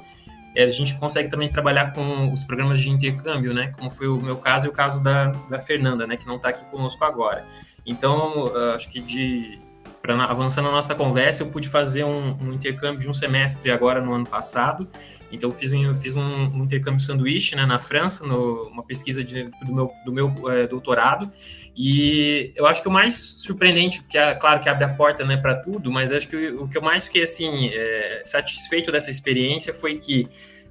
[0.56, 3.72] a gente consegue também trabalhar com os programas de intercâmbio, né?
[3.76, 6.16] Como foi o meu caso e o caso da, da Fernanda, né?
[6.16, 7.46] Que não está aqui conosco agora.
[7.86, 9.60] Então, uh, acho que de
[10.02, 14.02] para avançando na nossa conversa, eu pude fazer um, um, intercâmbio de um semestre agora
[14.02, 14.86] no ano passado.
[15.32, 18.84] Então, eu fiz um, eu fiz um, um intercâmbio sanduíche né, na França, no, uma
[18.84, 21.32] pesquisa de, do meu, do meu é, doutorado.
[21.76, 25.38] E eu acho que o mais surpreendente, porque, é, claro, que abre a porta né,
[25.38, 29.74] para tudo, mas acho que o, que eu mais fiquei assim, é, satisfeito dessa experiência
[29.74, 30.28] foi que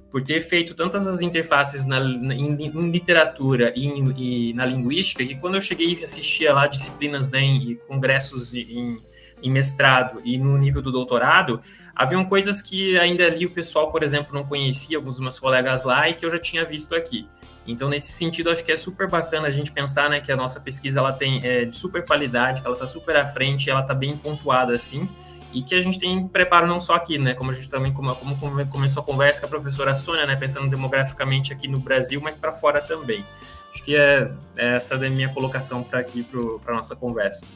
[0.09, 5.25] por ter feito tantas as interfaces na, em, em, literatura e, em, e, na linguística,
[5.25, 8.99] que quando eu cheguei e assistia lá disciplinas né, em, congressos em,
[9.41, 11.59] em, mestrado e no nível do doutorado,
[11.95, 15.83] haviam coisas que ainda ali o pessoal, por exemplo, não conhecia, alguns dos meus colegas
[15.83, 17.27] lá, e que eu já tinha visto aqui.
[17.65, 20.59] Então, nesse sentido, acho que é super bacana a gente pensar né, que a nossa
[20.59, 23.93] pesquisa ela tem é, de super qualidade, que ela está super à frente, ela está
[23.93, 25.07] bem pontuada assim,
[25.53, 27.33] e que a gente tem preparo não só aqui, né?
[27.33, 30.35] Como a gente também como, como começou a conversa com a professora Sônia, né?
[30.35, 33.23] Pensando demograficamente aqui no Brasil, mas para fora também.
[33.71, 36.23] Acho que é, é essa da minha colocação para aqui
[36.63, 37.53] para nossa conversa.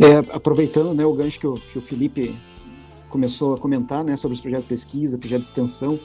[0.00, 2.36] É, aproveitando, né, o gancho que o, que o Felipe
[3.08, 5.98] começou a comentar, né, sobre os projetos de pesquisa, projeto de extensão,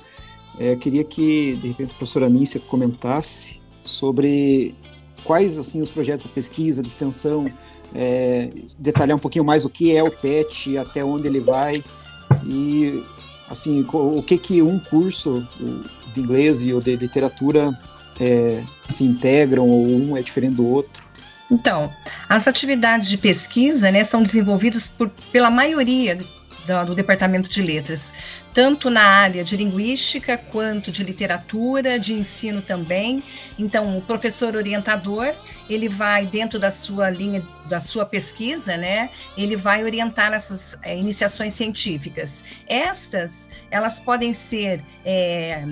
[0.58, 4.76] eu queria que de repente a professora Anícia comentasse sobre
[5.24, 7.52] quais assim os projetos de pesquisa, de extensão,
[7.94, 11.84] é, detalhar um pouquinho mais o que é o PET, até onde ele vai
[12.46, 13.04] e
[13.50, 15.48] assim o que que um curso
[16.14, 17.78] de inglês e o de literatura
[18.20, 21.10] é, se integram ou um é diferente do outro.
[21.52, 21.92] Então,
[22.28, 28.14] as atividades de pesquisa né, são desenvolvidas por, pela maioria do, do, Departamento de Letras,
[28.54, 33.24] tanto na área de linguística quanto de literatura, de ensino também.
[33.58, 35.34] Então, o professor orientador,
[35.70, 39.10] ele vai dentro da sua linha, da sua pesquisa, né?
[39.38, 42.44] Ele vai orientar essas é, iniciações científicas.
[42.68, 45.64] Estas, elas podem ser é,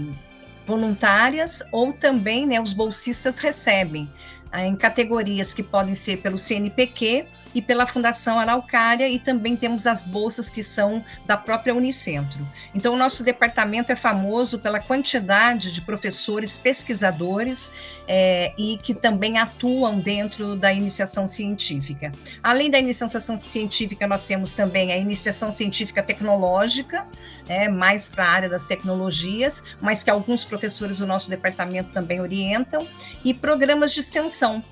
[0.66, 4.12] voluntárias ou também, né, os bolsistas recebem
[4.54, 10.04] em categorias que podem ser pelo CNPq e pela Fundação Araucária, e também temos as
[10.04, 12.48] bolsas que são da própria Unicentro.
[12.74, 17.74] Então, o nosso departamento é famoso pela quantidade de professores pesquisadores
[18.08, 22.12] é, e que também atuam dentro da iniciação científica.
[22.42, 27.08] Além da iniciação científica, nós temos também a iniciação científica tecnológica,
[27.48, 32.20] é, mais para a área das tecnologias, mas que alguns professores do nosso departamento também
[32.20, 32.88] orientam,
[33.24, 34.64] e programas de extensão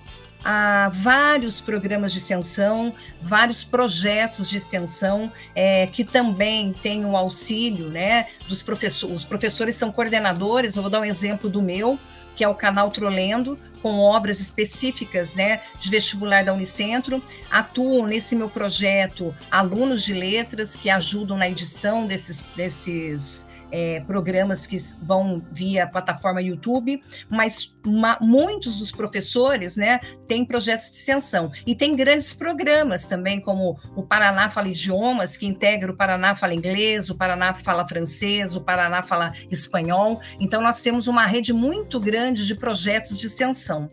[0.45, 7.89] há vários programas de extensão, vários projetos de extensão é, que também têm o auxílio
[7.89, 9.15] né, dos professores.
[9.15, 11.99] Os professores são coordenadores, eu vou dar um exemplo do meu,
[12.35, 17.23] que é o canal Trolendo, com obras específicas né, de vestibular da Unicentro.
[17.49, 24.65] Atuam nesse meu projeto alunos de letras que ajudam na edição desses, desses é, programas
[24.65, 27.75] que vão via plataforma YouTube, mas
[28.21, 34.01] muitos dos professores, né, têm projetos de extensão e tem grandes programas também, como o
[34.01, 39.03] Paraná Fala Idiomas, que integra o Paraná Fala Inglês, o Paraná Fala Francês, o Paraná
[39.03, 40.21] Fala Espanhol.
[40.39, 43.89] Então nós temos uma rede muito grande de projetos de extensão.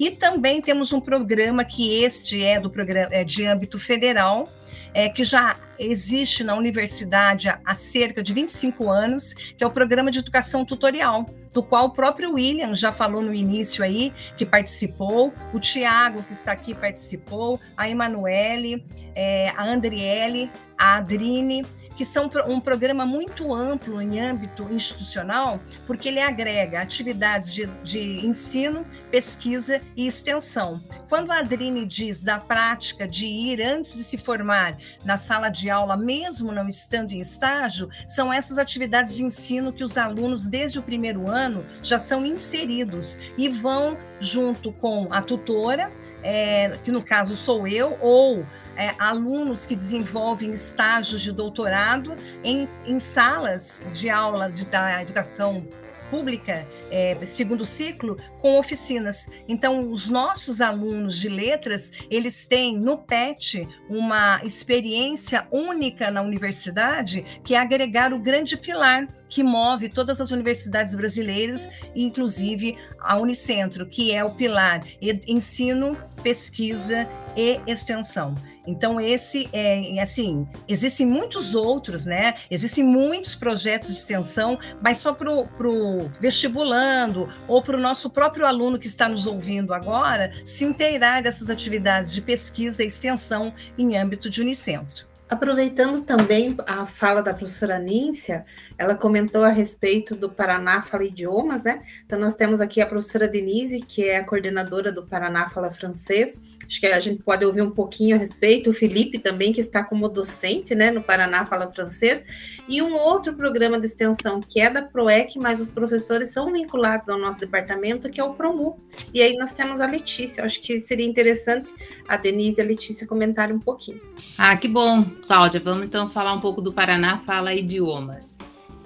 [0.00, 4.48] E também temos um programa que este é do programa é de âmbito federal,
[4.96, 10.10] é, que já existe na universidade há cerca de 25 anos, que é o programa
[10.10, 15.34] de educação tutorial, do qual o próprio William já falou no início aí, que participou,
[15.52, 18.82] o Tiago, que está aqui, participou, a Emanuele,
[19.14, 21.64] é, a Andriele, a Adrine,
[21.96, 28.26] que são um programa muito amplo em âmbito institucional, porque ele agrega atividades de, de
[28.26, 30.78] ensino, pesquisa e extensão.
[31.08, 35.70] Quando a Adrine diz da prática de ir antes de se formar na sala de
[35.70, 40.78] aula, mesmo não estando em estágio, são essas atividades de ensino que os alunos, desde
[40.78, 45.90] o primeiro ano, já são inseridos e vão junto com a tutora,
[46.22, 48.44] é, que no caso sou eu, ou
[48.76, 55.66] é, alunos que desenvolvem estágios de doutorado em, em salas de aula de, da educação
[56.10, 59.28] pública, é, segundo ciclo, com oficinas.
[59.48, 67.24] Então, os nossos alunos de letras, eles têm no PET uma experiência única na universidade,
[67.42, 73.86] que é agregar o grande pilar que move todas as universidades brasileiras, inclusive a Unicentro,
[73.86, 74.82] que é o pilar
[75.26, 78.34] ensino, pesquisa e extensão.
[78.66, 82.34] Então, esse é assim, existem muitos outros, né?
[82.50, 88.46] Existem muitos projetos de extensão, mas só para o vestibulando ou para o nosso próprio
[88.46, 93.96] aluno que está nos ouvindo agora se inteirar dessas atividades de pesquisa e extensão em
[93.96, 95.06] âmbito de Unicentro.
[95.28, 98.46] Aproveitando também a fala da professora Níncia,
[98.78, 101.82] ela comentou a respeito do Paraná Fala Idiomas, né?
[102.04, 106.38] Então, nós temos aqui a professora Denise, que é a coordenadora do Paraná Fala Francês,
[106.66, 108.70] Acho que a gente pode ouvir um pouquinho a respeito.
[108.70, 112.24] O Felipe também, que está como docente né, no Paraná Fala Francês.
[112.68, 117.08] E um outro programa de extensão que é da PROEC, mas os professores são vinculados
[117.08, 118.76] ao nosso departamento, que é o PROMU.
[119.14, 120.44] E aí nós temos a Letícia.
[120.44, 121.72] Acho que seria interessante
[122.08, 124.00] a Denise e a Letícia comentarem um pouquinho.
[124.36, 125.60] Ah, que bom, Cláudia.
[125.60, 128.38] Vamos então falar um pouco do Paraná Fala Idiomas.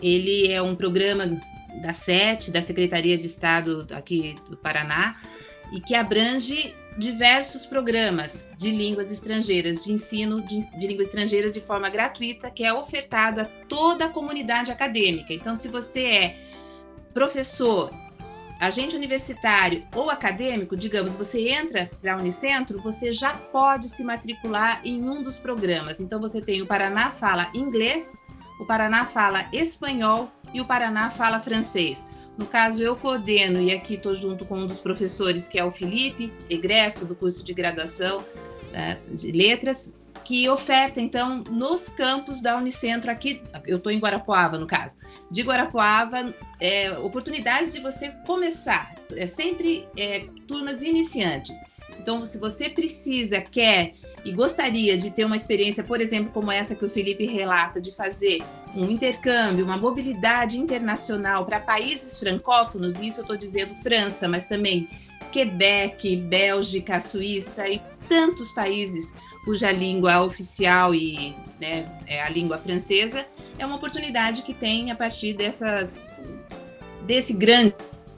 [0.03, 1.41] Ele é um programa
[1.83, 5.17] da SET, da Secretaria de Estado aqui do Paraná,
[5.73, 11.61] e que abrange diversos programas de línguas estrangeiras, de ensino de, de línguas estrangeiras de
[11.61, 15.33] forma gratuita, que é ofertado a toda a comunidade acadêmica.
[15.33, 16.37] Então, se você é
[17.15, 17.91] professor,
[18.61, 24.81] agente universitário ou acadêmico, digamos, você entra para a Unicentro, você já pode se matricular
[24.85, 26.01] em um dos programas.
[26.01, 28.13] Então, você tem o Paraná Fala Inglês,
[28.61, 32.07] o Paraná Fala Espanhol e o Paraná Fala Francês.
[32.37, 35.71] No caso, eu coordeno e aqui estou junto com um dos professores, que é o
[35.71, 38.25] Felipe, egresso do curso de graduação
[38.71, 39.93] né, de letras,
[40.25, 44.99] que oferta, então, nos campos da Unicentro aqui, eu estou em Guarapuava, no caso,
[45.31, 51.57] de Guarapuava, é, oportunidades de você começar, é sempre é, turmas iniciantes.
[51.99, 53.93] Então, se você precisa, quer
[54.25, 57.91] e gostaria de ter uma experiência, por exemplo, como essa que o Felipe relata, de
[57.91, 58.43] fazer
[58.75, 64.89] um intercâmbio, uma mobilidade internacional para países francófonos, isso eu estou dizendo França, mas também
[65.33, 69.13] Quebec, Bélgica, Suíça e tantos países
[69.45, 73.27] cuja língua oficial e né, é a língua francesa,
[73.59, 76.17] é uma oportunidade que tem a partir dessas
[77.07, 77.75] desse grande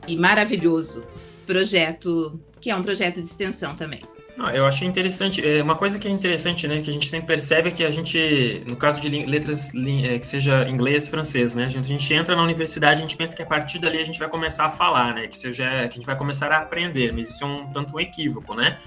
[0.07, 1.05] e maravilhoso
[1.47, 4.03] projeto, que é um projeto de extensão também.
[4.43, 5.41] Não, eu achei interessante.
[5.47, 7.91] É, uma coisa que é interessante, né, que a gente sempre percebe é que a
[7.93, 12.13] gente, no caso de letras é, que seja inglês, francês, né, a gente, a gente,
[12.13, 14.71] entra na universidade, a gente pensa que a partir dali a gente vai começar a
[14.71, 17.71] falar, né, que, seja, que a gente vai começar a aprender, mas isso é um
[17.71, 18.79] tanto um equívoco, né?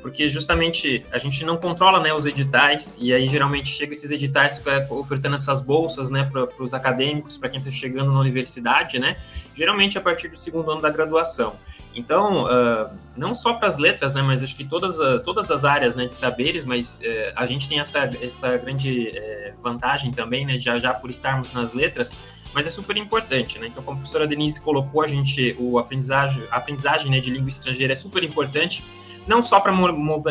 [0.00, 4.62] Porque justamente a gente não controla né, os editais, e aí geralmente chega esses editais
[4.90, 9.16] ofertando essas bolsas né, para os acadêmicos, para quem está chegando na universidade, né,
[9.54, 11.56] geralmente a partir do segundo ano da graduação.
[11.94, 15.64] Então, uh, não só para as letras, né, mas acho que todas, uh, todas as
[15.64, 20.46] áreas né, de saberes, mas uh, a gente tem essa, essa grande eh, vantagem também,
[20.46, 22.16] né, já, já por estarmos nas letras,
[22.54, 23.68] mas é super importante, né?
[23.68, 27.48] Então, como a professora Denise colocou, a gente, o aprendizagem, a aprendizagem né, de língua
[27.48, 28.84] estrangeira é super importante,
[29.26, 29.72] não só para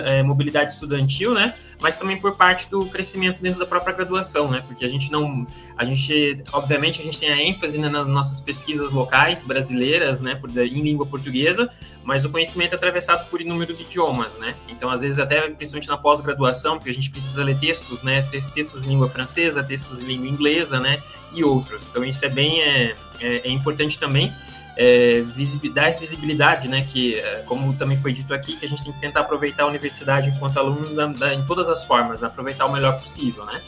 [0.03, 4.63] é, mobilidade estudantil, né, mas também por parte do crescimento dentro da própria graduação, né,
[4.65, 8.41] porque a gente não, a gente, obviamente, a gente tem a ênfase né, nas nossas
[8.41, 11.69] pesquisas locais brasileiras, né, em língua portuguesa,
[12.03, 15.97] mas o conhecimento é atravessado por inúmeros idiomas, né, então às vezes até principalmente na
[15.97, 20.27] pós-graduação, porque a gente precisa ler textos, né, textos em língua francesa, textos em língua
[20.27, 21.01] inglesa, né,
[21.33, 24.33] e outros, então isso é bem, é, é, é importante também,
[24.81, 26.87] é, visibilidade, visibilidade, né?
[26.89, 29.67] Que, é, como também foi dito aqui, que a gente tem que tentar aproveitar a
[29.67, 33.61] universidade enquanto aluno da, da, em todas as formas, aproveitar o melhor possível, né?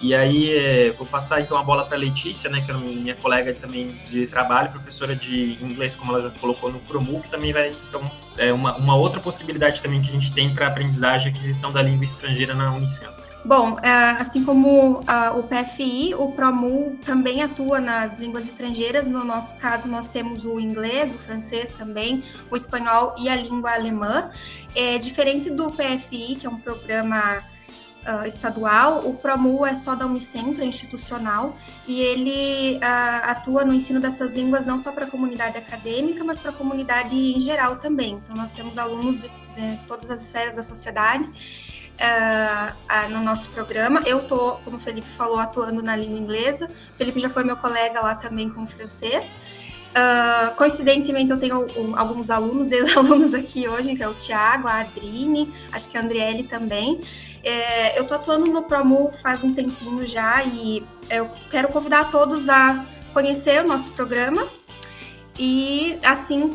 [0.00, 3.54] E aí, é, vou passar então a bola para Letícia, né, que é minha colega
[3.54, 7.74] também de trabalho, professora de inglês, como ela já colocou no Promu, que também vai,
[7.88, 8.02] então,
[8.36, 11.80] é uma, uma outra possibilidade também que a gente tem para aprendizagem e aquisição da
[11.80, 13.35] língua estrangeira na Unicentro.
[13.46, 13.88] Bom, é,
[14.20, 15.04] assim como
[15.36, 19.06] o PFI, o PROMU também atua nas línguas estrangeiras.
[19.06, 23.72] No nosso caso, nós temos o inglês, o francês também, o espanhol e a língua
[23.72, 24.32] alemã.
[24.74, 27.44] É diferente do PFI, que é um programa
[28.04, 33.72] uh, estadual, o PROMU é só da Unicentro, é institucional, e ele uh, atua no
[33.72, 37.76] ensino dessas línguas não só para a comunidade acadêmica, mas para a comunidade em geral
[37.76, 38.14] também.
[38.24, 41.30] Então, nós temos alunos de, de todas as esferas da sociedade
[41.96, 44.02] uh, no nosso programa.
[44.04, 46.66] Eu estou, como o Felipe falou, atuando na língua inglesa.
[46.66, 49.34] O Felipe já foi meu colega lá também com francês.
[49.96, 54.80] Uh, coincidentemente, eu tenho um, alguns alunos, ex-alunos aqui hoje, que é o Tiago, a
[54.80, 57.00] Adrine, acho que a Andriele também.
[57.42, 62.48] É, eu estou atuando no Promu faz um tempinho já e eu quero convidar todos
[62.48, 62.84] a
[63.14, 64.46] conhecer o nosso programa
[65.38, 66.54] e, assim,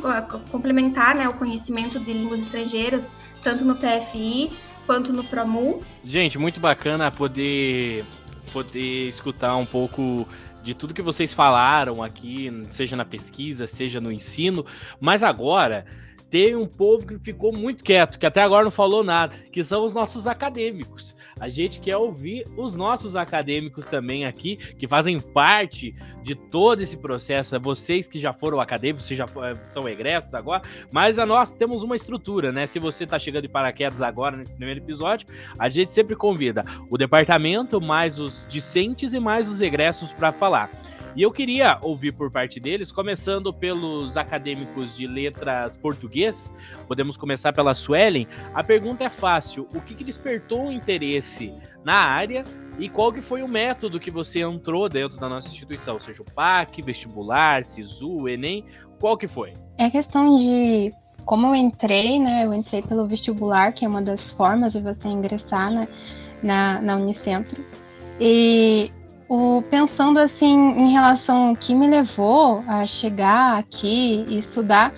[0.51, 3.09] complementar né, o conhecimento de línguas estrangeiras,
[3.41, 4.51] tanto no PFI
[4.85, 5.83] quanto no Promu.
[6.03, 8.05] Gente, muito bacana poder
[8.51, 10.27] poder escutar um pouco
[10.61, 14.65] de tudo que vocês falaram aqui, seja na pesquisa, seja no ensino,
[14.99, 15.85] mas agora
[16.29, 19.83] tem um povo que ficou muito quieto, que até agora não falou nada, que são
[19.83, 21.15] os nossos acadêmicos.
[21.41, 26.95] A gente quer ouvir os nossos acadêmicos também aqui, que fazem parte de todo esse
[26.95, 27.55] processo.
[27.55, 30.61] É vocês que já foram acadêmicos, vocês já eh, são egressos agora,
[30.91, 32.67] mas a nós temos uma estrutura, né?
[32.67, 35.27] Se você está chegando de paraquedas agora nesse primeiro episódio,
[35.57, 40.69] a gente sempre convida o departamento, mais os discentes e mais os egressos para falar.
[41.15, 46.55] E eu queria ouvir por parte deles, começando pelos acadêmicos de letras português,
[46.87, 48.27] podemos começar pela Suelen.
[48.53, 51.53] A pergunta é fácil: o que, que despertou o interesse
[51.83, 52.45] na área
[52.79, 55.99] e qual que foi o método que você entrou dentro da nossa instituição?
[55.99, 58.63] Seja o PAC, vestibular, SISU, Enem,
[58.99, 59.53] qual que foi?
[59.77, 60.93] É questão de
[61.25, 62.45] como eu entrei, né?
[62.45, 65.87] Eu entrei pelo vestibular, que é uma das formas de você ingressar né,
[66.41, 67.63] na, na Unicentro.
[68.19, 68.91] E
[69.31, 74.93] o, pensando assim em relação ao que me levou a chegar aqui e estudar,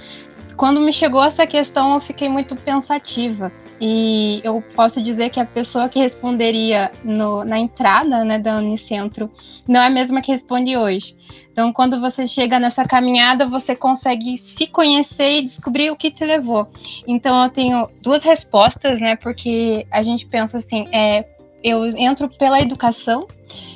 [0.57, 3.51] quando me chegou essa questão eu fiquei muito pensativa.
[3.79, 9.29] E eu posso dizer que a pessoa que responderia no, na entrada né, da Unicentro
[9.67, 11.15] não é a mesma que responde hoje.
[11.51, 16.23] Então, quando você chega nessa caminhada, você consegue se conhecer e descobrir o que te
[16.25, 16.67] levou.
[17.05, 19.15] Então, eu tenho duas respostas, né?
[19.15, 21.23] Porque a gente pensa assim, é,
[21.64, 23.28] eu entro pela educação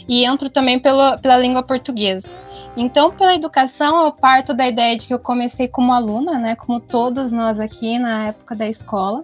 [0.08, 2.28] e entro também pelo, pela língua portuguesa.
[2.76, 6.80] Então, pela educação, eu parto da ideia de que eu comecei como aluna, né, como
[6.80, 9.24] todos nós aqui na época da escola.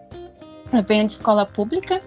[0.72, 2.01] Eu venho de escola pública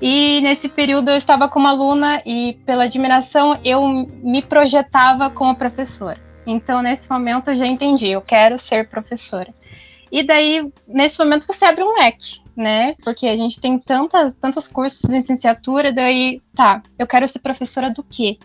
[0.00, 6.18] e nesse período eu estava como aluna e pela admiração eu me projetava como professora.
[6.46, 9.52] Então nesse momento eu já entendi, eu quero ser professora.
[10.10, 12.94] E daí nesse momento você abre um leque, né?
[13.02, 17.90] Porque a gente tem tantas, tantos cursos de licenciatura, daí tá, eu quero ser professora
[17.90, 18.38] do quê?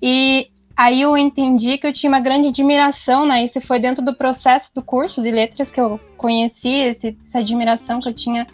[0.00, 3.44] E aí eu entendi que eu tinha uma grande admiração, né?
[3.44, 8.00] Isso foi dentro do processo do curso de letras que eu conheci, esse, essa admiração
[8.00, 8.46] que eu tinha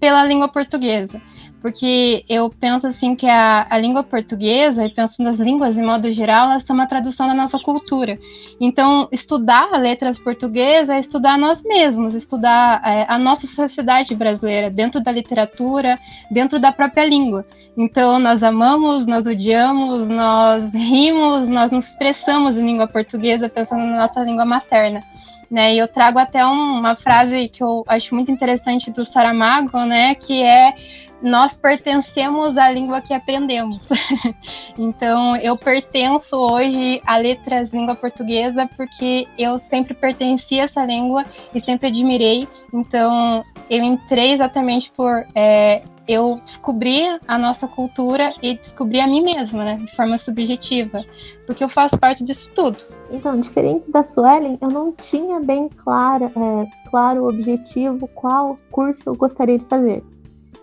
[0.00, 1.20] pela língua portuguesa
[1.60, 6.10] porque eu penso assim que a, a língua portuguesa, e pensando nas línguas em modo
[6.10, 8.18] geral, elas são uma tradução da nossa cultura.
[8.58, 15.02] Então, estudar letras portuguesas é estudar nós mesmos, estudar é, a nossa sociedade brasileira, dentro
[15.02, 15.98] da literatura,
[16.30, 17.44] dentro da própria língua.
[17.76, 23.98] Então, nós amamos, nós odiamos, nós rimos, nós nos expressamos em língua portuguesa, pensando na
[23.98, 25.02] nossa língua materna.
[25.50, 29.84] Né, e eu trago até um, uma frase que eu acho muito interessante do Saramago,
[29.84, 30.74] né, que é
[31.22, 33.86] nós pertencemos à língua que aprendemos.
[34.78, 41.24] então, eu pertenço hoje a letras língua portuguesa porque eu sempre pertenci a essa língua
[41.54, 42.48] e sempre admirei.
[42.72, 49.22] Então, eu entrei exatamente por é, eu descobrir a nossa cultura e descobrir a mim
[49.22, 51.04] mesma, né, de forma subjetiva,
[51.46, 52.78] porque eu faço parte disso tudo.
[53.10, 59.02] Então, diferente da Suelen, eu não tinha bem clara, é, claro o objetivo, qual curso
[59.06, 60.02] eu gostaria de fazer.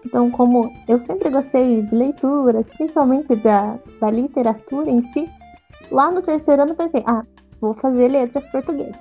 [0.05, 5.29] Então, como eu sempre gostei de leituras, principalmente da, da literatura em si,
[5.91, 7.23] lá no terceiro ano pensei, ah,
[7.59, 8.95] vou fazer letras portuguesas.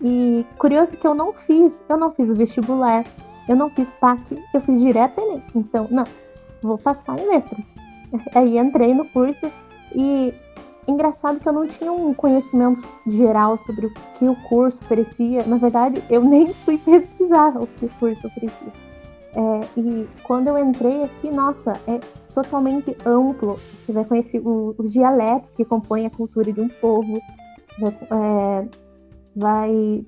[0.00, 3.04] E curioso que eu não fiz, eu não fiz o vestibular,
[3.48, 4.20] eu não fiz PAC,
[4.52, 5.42] eu fiz direto Enem.
[5.54, 6.04] Então, não,
[6.62, 7.64] vou passar em letras.
[8.34, 9.50] Aí entrei no curso
[9.94, 10.34] e
[10.86, 15.44] engraçado que eu não tinha um conhecimento geral sobre o que o curso oferecia.
[15.44, 18.72] Na verdade, eu nem fui pesquisar o que o curso oferecia.
[19.34, 22.00] É, e quando eu entrei aqui, nossa, é
[22.34, 23.58] totalmente amplo.
[23.84, 27.20] Você vai conhecer o, os dialetos que compõem a cultura de um povo,
[27.80, 28.68] é,
[29.36, 30.04] vai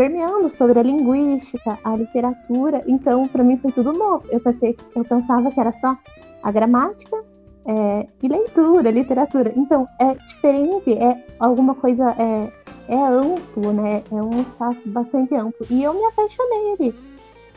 [0.00, 2.82] permeando sobre a linguística, a literatura.
[2.86, 4.24] Então, para mim foi tudo novo.
[4.30, 5.94] Eu pensei, eu pensava que era só
[6.42, 7.22] a gramática
[7.66, 9.52] é, e leitura, literatura.
[9.54, 12.50] Então, é diferente, é alguma coisa é,
[12.88, 14.02] é amplo, né?
[14.10, 15.66] É um espaço bastante amplo.
[15.68, 16.94] E eu me apaixonei ali.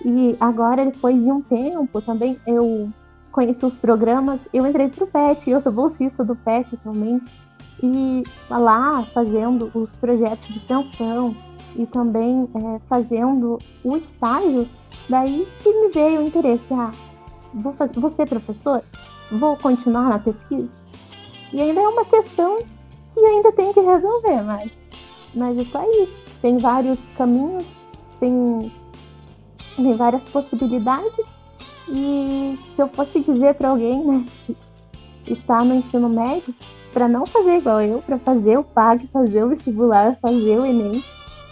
[0.03, 2.89] E agora, depois de um tempo, também eu
[3.31, 7.23] conheci os programas, eu entrei pro PET, eu sou bolsista do PET atualmente,
[7.81, 11.33] e lá fazendo os projetos de extensão
[11.75, 14.67] e também é, fazendo o estágio,
[15.09, 16.91] daí que me veio o interesse, ah,
[17.53, 18.83] vou, fazer, vou ser professor?
[19.31, 20.69] Vou continuar na pesquisa?
[21.51, 22.59] E ainda é uma questão
[23.13, 24.71] que ainda tem que resolver, mas,
[25.33, 26.09] mas tô aí.
[26.41, 27.63] Tem vários caminhos,
[28.19, 28.71] tem
[29.75, 31.25] tem várias possibilidades.
[31.87, 34.25] E se eu fosse dizer para alguém, né,
[35.25, 36.53] que está no ensino médio,
[36.91, 41.03] para não fazer igual eu, para fazer o PAG, fazer o vestibular, fazer o Enem,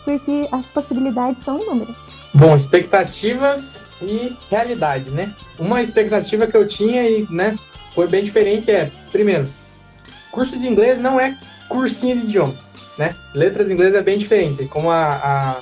[0.03, 1.95] porque as possibilidades são inúmeras.
[2.33, 5.33] Bom, expectativas e realidade, né?
[5.59, 7.57] Uma expectativa que eu tinha e, né,
[7.93, 9.47] foi bem diferente é, primeiro,
[10.31, 11.37] curso de inglês não é
[11.67, 12.55] cursinho de idioma,
[12.97, 13.15] né?
[13.33, 14.65] Letras em inglês é bem diferente.
[14.65, 15.61] Como a, a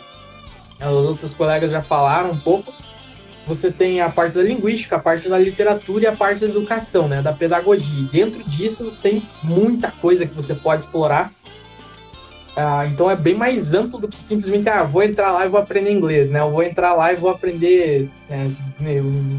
[0.88, 2.74] os outros colegas já falaram um pouco.
[3.48, 7.08] Você tem a parte da linguística, a parte da literatura e a parte da educação,
[7.08, 8.00] né, da pedagogia.
[8.00, 11.34] E dentro disso você tem muita coisa que você pode explorar.
[12.62, 15.58] Ah, então é bem mais amplo do que simplesmente, ah, vou entrar lá e vou
[15.58, 16.42] aprender inglês, né?
[16.42, 18.44] Eu vou entrar lá e vou aprender é,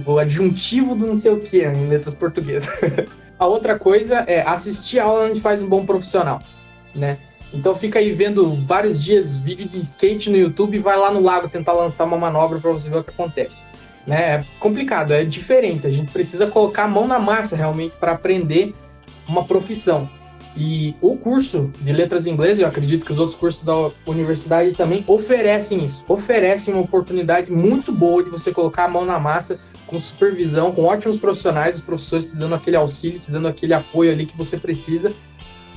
[0.07, 2.81] o adjuntivo do não sei o que em letras portuguesas.
[3.39, 6.41] a outra coisa é assistir a aula onde faz um bom profissional,
[6.95, 7.19] né?
[7.53, 11.21] Então fica aí vendo vários dias vídeo de skate no YouTube e vai lá no
[11.21, 13.67] lago tentar lançar uma manobra para você ver o que acontece.
[14.07, 14.37] Né?
[14.37, 15.87] É complicado, é diferente.
[15.87, 18.75] A gente precisa colocar a mão na massa realmente para aprender
[19.29, 20.09] uma profissão.
[20.57, 25.05] E o curso de letras inglês, eu acredito que os outros cursos da universidade também
[25.07, 26.05] oferecem isso.
[26.09, 30.85] Oferecem uma oportunidade muito boa de você colocar a mão na massa com supervisão, com
[30.85, 34.57] ótimos profissionais, os professores te dando aquele auxílio, te dando aquele apoio ali que você
[34.57, 35.13] precisa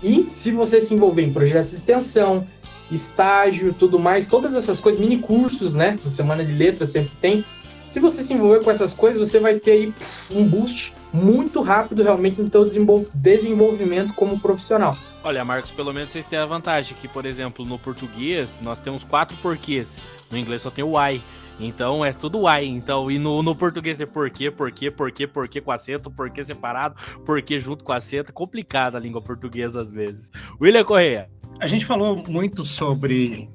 [0.04, 2.46] e se você se envolver em projetos de extensão,
[2.92, 5.96] estágio, tudo mais, todas essas coisas, mini cursos, né?
[6.04, 7.46] Na semana de letras sempre tem.
[7.88, 9.94] Se você se envolver com essas coisas, você vai ter aí
[10.30, 14.98] um boost muito rápido realmente no seu desenvolvimento como profissional.
[15.24, 19.04] Olha, Marcos, pelo menos vocês têm a vantagem que, por exemplo, no português nós temos
[19.04, 20.00] quatro porquês,
[20.32, 21.22] no inglês só tem o why.
[21.60, 22.66] Então é tudo why.
[22.66, 27.60] Então, e no, no português é porquê, porquê, porquê, porquê com acento, porquê separado, porquê
[27.60, 28.34] junto com acento.
[28.34, 30.32] Complicada a língua portuguesa às vezes.
[30.60, 31.30] William Correia.
[31.60, 33.48] A gente falou muito sobre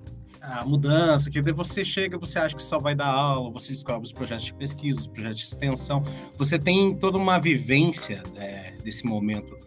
[0.48, 4.12] a mudança, que você chega, você acha que só vai dar aula, você descobre os
[4.12, 6.02] projetos de pesquisa, os projetos de extensão,
[6.36, 9.58] você tem toda uma vivência é, desse momento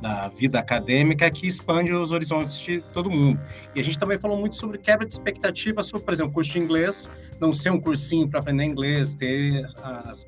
[0.00, 3.40] da vida acadêmica que expande os horizontes de todo mundo.
[3.74, 6.58] E a gente também falou muito sobre quebra de expectativa sobre, por exemplo, curso de
[6.58, 7.08] inglês,
[7.40, 10.26] não ser um cursinho para aprender inglês, ter as,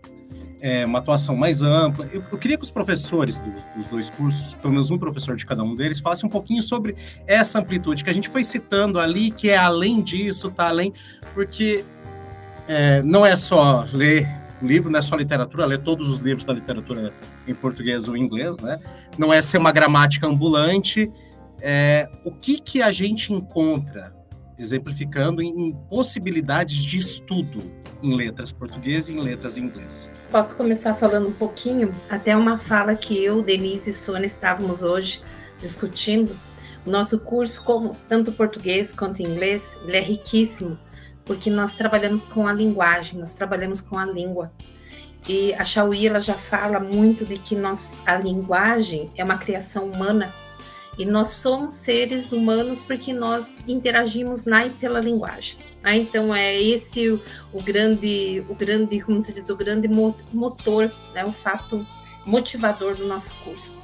[0.60, 2.06] é, uma atuação mais ampla.
[2.12, 5.46] Eu, eu queria que os professores dos, dos, dois cursos, pelo menos um professor de
[5.46, 6.94] cada um deles, falassem um pouquinho sobre
[7.26, 10.92] essa amplitude que a gente foi citando ali, que é além disso, tá além,
[11.34, 11.84] porque
[12.68, 14.28] é, não é só ler
[14.62, 17.12] livro, não é só literatura, ler todos os livros da literatura
[17.46, 18.78] em português ou inglês, né?
[19.16, 21.10] Não é ser uma gramática ambulante.
[21.62, 24.14] É, o que que a gente encontra,
[24.58, 30.10] exemplificando, em possibilidades de estudo em letras português e em letras inglês?
[30.30, 31.90] Posso começar falando um pouquinho?
[32.08, 35.22] Até uma fala que eu, Denise e Sônia estávamos hoje
[35.60, 36.34] discutindo.
[36.86, 40.78] O nosso curso, como tanto português quanto inglês, ele é riquíssimo,
[41.24, 44.50] porque nós trabalhamos com a linguagem, nós trabalhamos com a língua.
[45.28, 49.84] E a Chauí, ela já fala muito de que nós, a linguagem é uma criação
[49.84, 50.32] humana
[50.98, 55.58] e nós somos seres humanos porque nós interagimos na e pela linguagem.
[55.82, 57.22] Ah, então é esse o,
[57.52, 59.88] o, grande, o grande, como se diz, o grande
[60.32, 61.86] motor, né, o fato
[62.26, 63.79] motivador do nosso curso.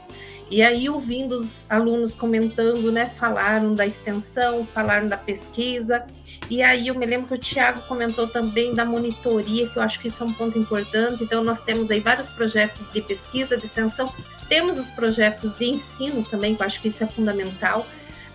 [0.49, 6.05] E aí, ouvindo os alunos comentando, né, falaram da extensão, falaram da pesquisa,
[6.49, 9.99] e aí eu me lembro que o Tiago comentou também da monitoria, que eu acho
[9.99, 11.24] que isso é um ponto importante.
[11.24, 14.12] Então, nós temos aí vários projetos de pesquisa, de extensão,
[14.49, 17.84] temos os projetos de ensino também, que eu acho que isso é fundamental,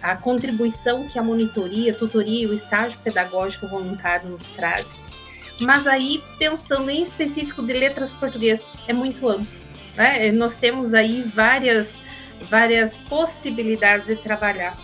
[0.03, 4.99] a contribuição que a monitoria, a tutoria e o estágio pedagógico voluntário nos trazem.
[5.62, 9.61] Mas aí, pensando em específico de letras portuguesas, é muito amplo
[9.96, 10.32] né?
[10.32, 12.00] Nós temos aí várias,
[12.50, 14.78] várias possibilidades de trabalhar.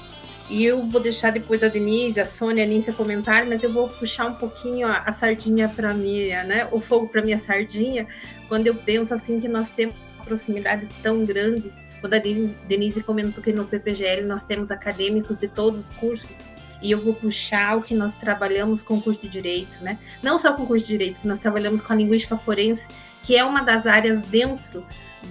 [0.50, 3.90] E eu vou deixar depois a Denise, a Sônia, a Nícia comentar, mas eu vou
[3.90, 6.68] puxar um pouquinho a, a sardinha para mim, né?
[6.72, 8.08] O fogo para minha sardinha,
[8.48, 11.72] quando eu penso assim que nós temos uma proximidade tão grande.
[12.00, 16.46] Quando a Denise, comentou que no PPGL nós temos acadêmicos de todos os cursos,
[16.82, 19.98] e eu vou puxar o que nós trabalhamos com o curso de direito, né?
[20.22, 22.88] Não só com o curso de direito, que nós trabalhamos com a linguística forense,
[23.28, 24.86] que é uma das áreas dentro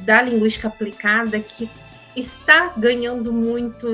[0.04, 1.66] da linguística aplicada que
[2.14, 3.88] está ganhando muito,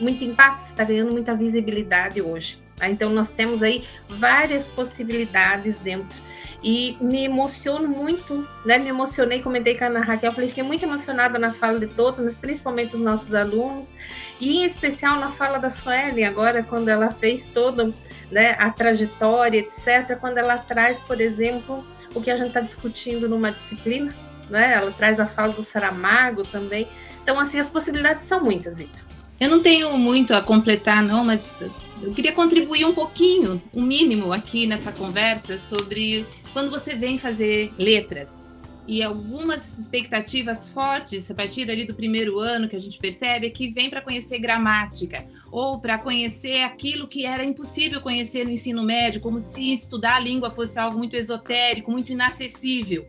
[0.00, 2.60] muito impacto, está ganhando muita visibilidade hoje.
[2.74, 2.90] Tá?
[2.90, 6.20] Então, nós temos aí várias possibilidades dentro.
[6.60, 8.78] E me emociono muito, né?
[8.78, 12.18] Me emocionei, comentei com a Ana Raquel, falei, fiquei muito emocionada na fala de todos,
[12.18, 13.94] mas principalmente os nossos alunos,
[14.40, 17.94] e em especial na fala da Sueli, agora, quando ela fez toda
[18.28, 21.84] né, a trajetória, etc., quando ela traz, por exemplo,
[22.14, 24.14] o que a gente está discutindo numa disciplina,
[24.48, 24.74] né?
[24.74, 26.86] Ela traz a fala do Saramago também.
[27.22, 29.04] Então, assim, as possibilidades são muitas, Vitor.
[29.40, 31.62] Eu não tenho muito a completar, não, mas
[32.00, 37.72] eu queria contribuir um pouquinho, um mínimo aqui nessa conversa sobre quando você vem fazer
[37.76, 38.43] letras
[38.86, 43.50] e algumas expectativas fortes a partir ali do primeiro ano que a gente percebe é
[43.50, 48.82] que vem para conhecer gramática ou para conhecer aquilo que era impossível conhecer no ensino
[48.82, 53.06] médio, como se estudar a língua fosse algo muito esotérico, muito inacessível.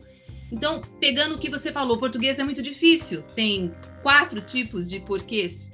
[0.50, 5.70] Então, pegando o que você falou, português é muito difícil, tem quatro tipos de porquês.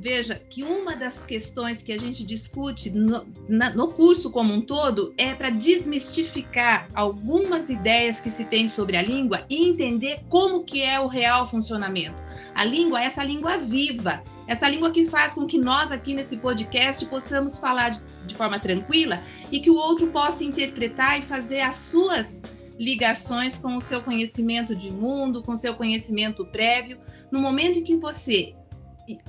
[0.00, 4.60] Veja que uma das questões que a gente discute no, na, no curso como um
[4.60, 10.62] todo é para desmistificar algumas ideias que se tem sobre a língua e entender como
[10.62, 12.16] que é o real funcionamento.
[12.54, 16.36] A língua é essa língua viva, essa língua que faz com que nós aqui nesse
[16.36, 19.20] podcast possamos falar de, de forma tranquila
[19.50, 22.44] e que o outro possa interpretar e fazer as suas
[22.78, 26.98] ligações com o seu conhecimento de mundo, com o seu conhecimento prévio.
[27.32, 28.54] No momento em que você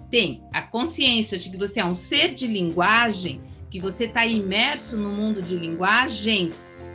[0.10, 4.98] tem a consciência de que você é um ser de linguagem, que você está imerso
[4.98, 6.92] no mundo de linguagens,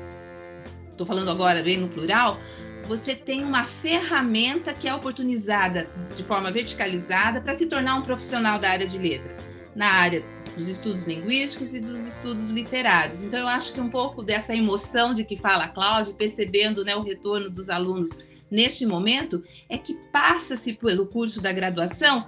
[0.90, 2.38] estou falando agora bem no plural,
[2.86, 8.58] você tem uma ferramenta que é oportunizada de forma verticalizada para se tornar um profissional
[8.58, 10.24] da área de letras, na área
[10.56, 13.22] dos estudos linguísticos e dos estudos literários.
[13.22, 16.94] Então, eu acho que um pouco dessa emoção de que fala a Cláudia, percebendo né,
[16.94, 18.10] o retorno dos alunos
[18.50, 22.24] neste momento, é que passa-se pelo curso da graduação,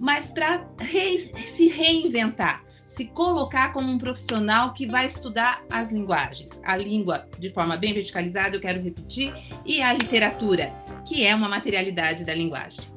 [0.00, 6.50] mas para re se reinventar, se colocar como um profissional que vai estudar as linguagens,
[6.64, 9.34] a língua de forma bem verticalizada, eu quero repetir,
[9.64, 10.72] e a literatura,
[11.06, 12.96] que é uma materialidade da linguagem.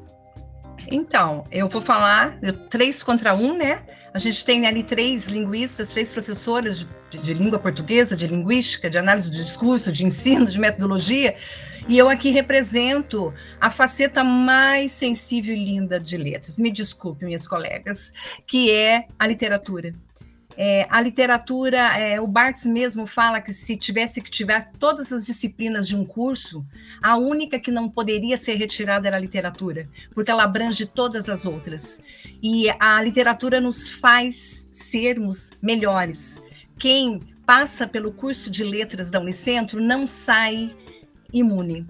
[0.91, 2.39] Então, eu vou falar
[2.69, 3.83] três contra um, né?
[4.13, 8.97] A gente tem ali três linguistas, três professoras de, de, língua portuguesa, de linguística, de
[8.97, 11.35] análise de discurso, de ensino, de metodologia,
[11.89, 16.59] e eu aqui represento a faceta mais sensível e linda de letras.
[16.59, 18.13] Me desculpe, minhas colegas,
[18.45, 19.95] que é a literatura.
[20.55, 25.25] É, a literatura, é, o Barthes mesmo fala que se tivesse que tiver todas as
[25.25, 26.63] disciplinas de um curso,
[27.01, 31.45] a única que não poderia ser retirada era a literatura, porque ela abrange todas as
[31.45, 32.03] outras.
[32.43, 36.39] E a literatura nos faz sermos melhores.
[36.77, 40.75] Quem passa pelo curso de letras da Unicentro não sai
[41.33, 41.85] imune,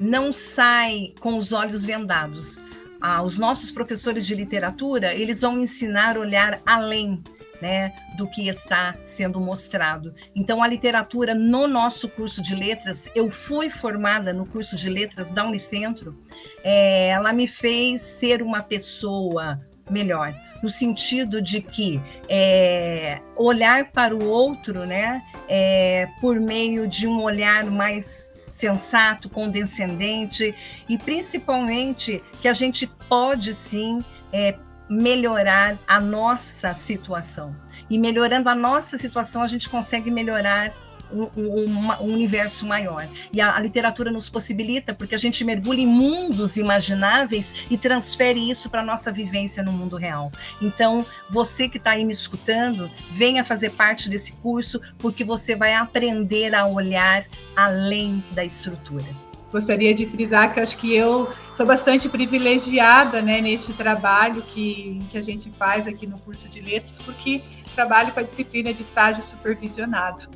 [0.00, 2.62] não sai com os olhos vendados.
[3.00, 7.22] Ah, os nossos professores de literatura, eles vão ensinar a olhar além
[7.60, 10.14] né, do que está sendo mostrado.
[10.34, 15.34] Então, a literatura no nosso curso de letras, eu fui formada no curso de letras
[15.34, 16.18] da Unicentro,
[16.64, 24.14] é, ela me fez ser uma pessoa melhor, no sentido de que é, olhar para
[24.14, 25.22] o outro, né,
[25.52, 28.06] é, por meio de um olhar mais
[28.48, 30.54] sensato, condescendente,
[30.88, 34.56] e principalmente que a gente pode sim é,
[34.88, 37.54] melhorar a nossa situação.
[37.90, 40.72] E melhorando a nossa situação, a gente consegue melhorar
[41.12, 43.08] um, um, um, universo maior.
[43.32, 48.50] E a, a, literatura nos possibilita, porque a gente mergulha em mundos imagináveis e transfere
[48.50, 50.30] isso para a nossa vivência no mundo real.
[50.60, 55.74] Então, você que está aí me escutando, venha fazer parte desse curso, porque você vai
[55.74, 57.24] aprender a olhar
[57.56, 59.06] além da estrutura
[59.52, 65.18] gostaria de frisar que acho que eu sou bastante privilegiada né, neste trabalho que, que
[65.18, 67.42] a gente faz aqui no curso de letras, porque
[67.74, 70.28] trabalho com a disciplina de estágio supervisionado.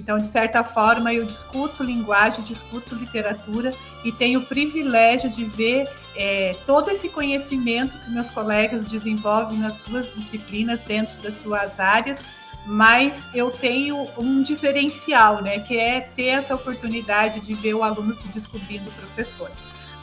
[0.00, 5.86] Então, de certa forma, eu discuto linguagem, discuto literatura e tenho o privilégio de ver
[6.16, 12.22] é, todo esse conhecimento que meus colegas desenvolvem nas suas disciplinas, dentro das suas áreas,
[12.66, 18.14] mas eu tenho um diferencial, né, que é ter essa oportunidade de ver o aluno
[18.14, 19.50] se descobrindo professor.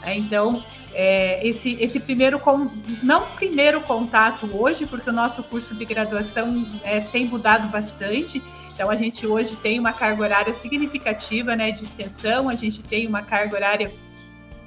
[0.00, 0.16] Né?
[0.16, 2.40] Então, é, esse, esse primeiro,
[3.02, 8.40] não primeiro contato hoje, porque o nosso curso de graduação é, tem mudado bastante,
[8.78, 13.08] então a gente hoje tem uma carga horária significativa né, de extensão, a gente tem
[13.08, 13.92] uma carga horária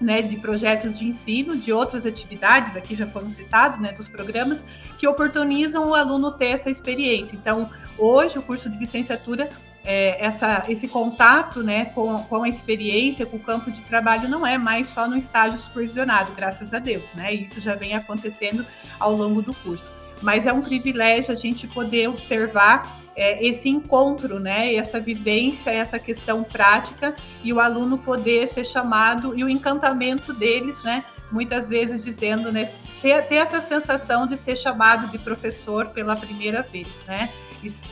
[0.01, 4.66] né, de projetos de ensino, de outras atividades, aqui já foram citados, né, dos programas,
[4.97, 7.38] que oportunizam o aluno ter essa experiência.
[7.38, 9.47] Então, hoje, o curso de licenciatura,
[9.82, 14.45] é, essa, esse contato né, com, com a experiência, com o campo de trabalho, não
[14.45, 17.34] é mais só no estágio supervisionado, graças a Deus, né?
[17.34, 18.66] Isso já vem acontecendo
[18.99, 19.93] ao longo do curso.
[20.22, 25.99] Mas é um privilégio a gente poder observar é, esse encontro, né, essa vivência, essa
[25.99, 32.03] questão prática e o aluno poder ser chamado e o encantamento deles, né, muitas vezes
[32.03, 37.32] dizendo, né, ser, ter essa sensação de ser chamado de professor pela primeira vez, né.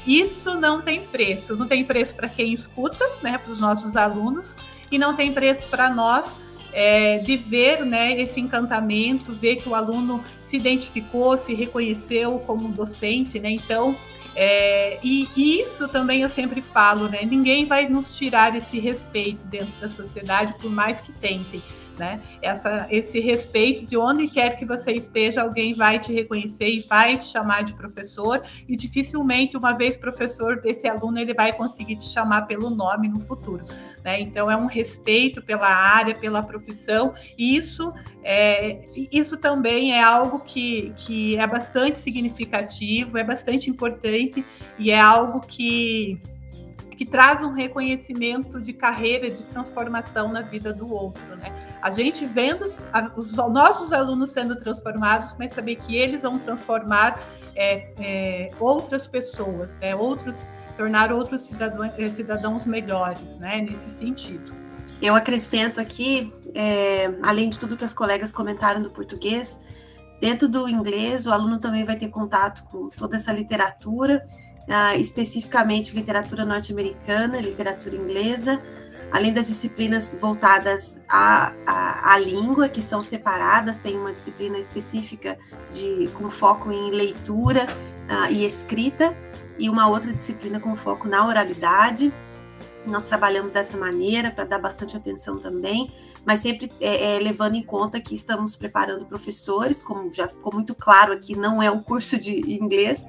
[0.08, 4.58] Isso não tem preço, não tem preço para quem escuta, né, para os nossos alunos,
[4.92, 6.36] e não tem preço para nós
[6.74, 12.70] é, de ver né, esse encantamento, ver que o aluno se identificou, se reconheceu como
[12.70, 13.52] docente, né?
[13.52, 13.96] Então,
[14.36, 17.24] é, e, isso também eu sempre falo, né?
[17.24, 21.62] Ninguém vai nos tirar esse respeito dentro da sociedade, por mais que tentem.
[22.00, 22.24] Né?
[22.42, 27.18] Essa, esse respeito de onde quer que você esteja, alguém vai te reconhecer e vai
[27.18, 32.06] te chamar de professor, e dificilmente, uma vez professor desse aluno, ele vai conseguir te
[32.06, 33.66] chamar pelo nome no futuro.
[34.02, 34.22] Né?
[34.22, 37.94] Então, é um respeito pela área, pela profissão, e isso,
[38.24, 44.46] é, isso também é algo que, que é bastante significativo, é bastante importante
[44.78, 46.22] e é algo que
[47.00, 51.78] que traz um reconhecimento de carreira, de transformação na vida do outro, né?
[51.82, 52.78] A gente vendo os,
[53.16, 57.18] os nossos alunos sendo transformados, mas saber que eles vão transformar
[57.56, 59.96] é, é, outras pessoas, né?
[59.96, 60.46] Outros
[60.76, 63.62] tornar outros cidadãos, é, cidadãos melhores, né?
[63.62, 64.54] Nesse sentido.
[65.02, 69.58] Eu acrescento aqui, é, além de tudo que as colegas comentaram do português,
[70.20, 74.22] dentro do inglês, o aluno também vai ter contato com toda essa literatura
[74.70, 78.62] uh, especificamente literatura norte-americana, literatura inglesa,
[79.12, 85.38] além das disciplinas voltadas à, à, à, língua, que são separadas, tem uma disciplina específica
[85.70, 87.68] de, com foco em leitura
[88.08, 89.18] uh, e escrita,
[89.58, 92.14] e uma outra disciplina com foco na oralidade.
[92.88, 95.92] Nós trabalhamos dessa maneira para dar bastante atenção também,
[96.30, 100.76] mas sempre é, é, levando em conta que estamos preparando professores, como já ficou muito
[100.76, 103.04] claro aqui, não é um curso de inglês.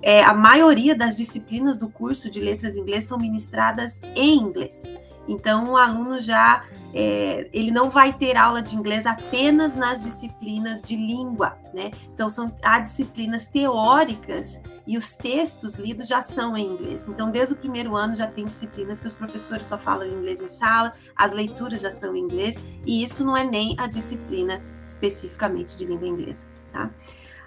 [0.00, 4.88] É, a maioria das disciplinas do curso de letras inglês são ministradas em inglês.
[5.30, 10.82] Então, o aluno já é, ele não vai ter aula de inglês apenas nas disciplinas
[10.82, 11.92] de língua, né?
[12.12, 17.06] Então, são há disciplinas teóricas e os textos lidos já são em inglês.
[17.06, 20.48] Então, desde o primeiro ano já tem disciplinas que os professores só falam inglês em
[20.48, 25.78] sala, as leituras já são em inglês, e isso não é nem a disciplina especificamente
[25.78, 26.90] de língua inglesa, tá?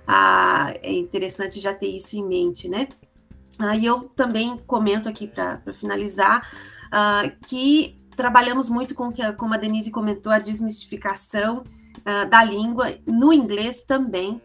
[0.08, 2.88] Ah, é interessante já ter isso em mente, né?
[3.60, 6.50] Uh, e eu também comento aqui para finalizar
[6.94, 11.64] uh, que trabalhamos muito com, como a Denise comentou, a desmistificação
[12.00, 14.42] uh, da língua, no inglês também,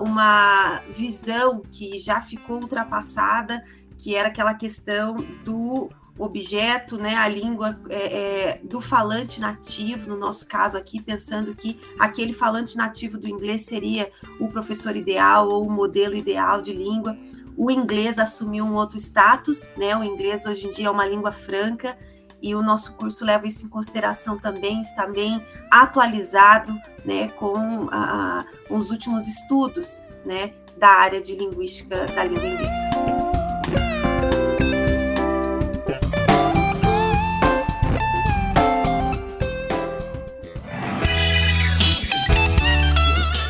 [0.00, 3.62] uma visão que já ficou ultrapassada,
[3.98, 10.16] que era aquela questão do objeto, né, a língua é, é, do falante nativo, no
[10.16, 14.10] nosso caso aqui, pensando que aquele falante nativo do inglês seria
[14.40, 17.16] o professor ideal ou o modelo ideal de língua.
[17.60, 19.96] O inglês assumiu um outro status, né?
[19.96, 21.98] O inglês hoje em dia é uma língua franca
[22.40, 26.72] e o nosso curso leva isso em consideração também, está bem atualizado,
[27.04, 32.88] né, com a, os últimos estudos, né, da área de linguística da língua inglesa.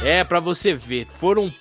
[0.02, 1.52] É, para você ver, foram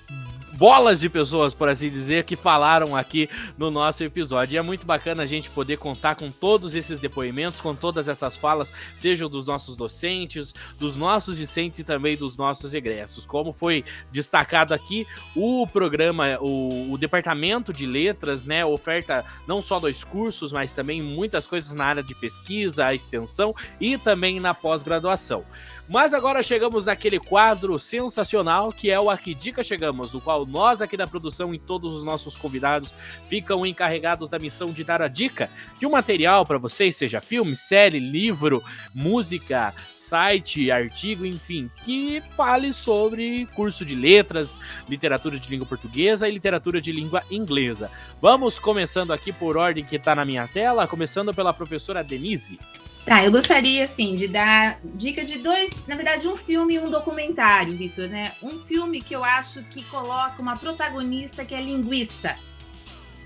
[0.58, 4.56] bolas de pessoas, por assim dizer, que falaram aqui no nosso episódio.
[4.56, 8.36] E é muito bacana a gente poder contar com todos esses depoimentos, com todas essas
[8.36, 13.24] falas, sejam dos nossos docentes, dos nossos discentes e também dos nossos egressos.
[13.24, 15.06] Como foi destacado aqui,
[15.36, 21.00] o programa, o, o departamento de letras, né, oferta não só dois cursos, mas também
[21.00, 25.44] muitas coisas na área de pesquisa, extensão e também na pós-graduação.
[25.88, 30.82] Mas agora chegamos naquele quadro sensacional que é o Aqui Dica Chegamos, no qual nós
[30.82, 32.94] aqui da produção e todos os nossos convidados
[33.26, 35.48] ficam encarregados da missão de dar a dica
[35.80, 38.62] de um material para vocês, seja filme, série, livro,
[38.94, 46.32] música, site, artigo, enfim, que fale sobre curso de letras, literatura de língua portuguesa e
[46.32, 47.90] literatura de língua inglesa.
[48.20, 52.58] Vamos começando aqui por ordem que está na minha tela, começando pela professora Denise.
[53.04, 56.90] Tá, eu gostaria, assim, de dar dica de dois, na verdade, um filme e um
[56.90, 58.32] documentário, Vitor, né?
[58.42, 62.36] Um filme que eu acho que coloca uma protagonista que é linguista.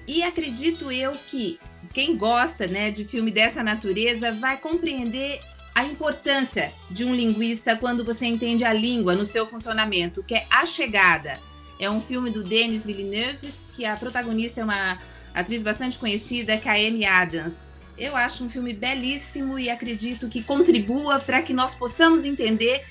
[0.06, 1.58] E acredito eu que
[1.92, 5.40] quem gosta, né, de filme dessa natureza vai compreender
[5.74, 10.46] a importância de um linguista quando você entende a língua no seu funcionamento, que é
[10.50, 11.38] A Chegada.
[11.78, 14.98] É um filme do Denis Villeneuve, que a protagonista é uma
[15.34, 17.71] atriz bastante conhecida, que é a Amy Adams.
[17.96, 22.84] Eu acho um filme belíssimo e acredito que contribua para que nós possamos entender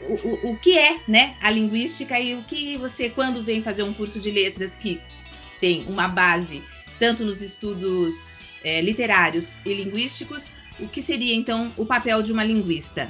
[0.00, 3.82] o, o, o, que é né, a linguística e o que você, quando vem fazer
[3.82, 5.00] um curso de letras que
[5.60, 6.62] tem uma base
[6.98, 8.26] tanto nos estudos
[8.64, 13.08] é, literários e linguísticos, o que seria então o papel de uma linguista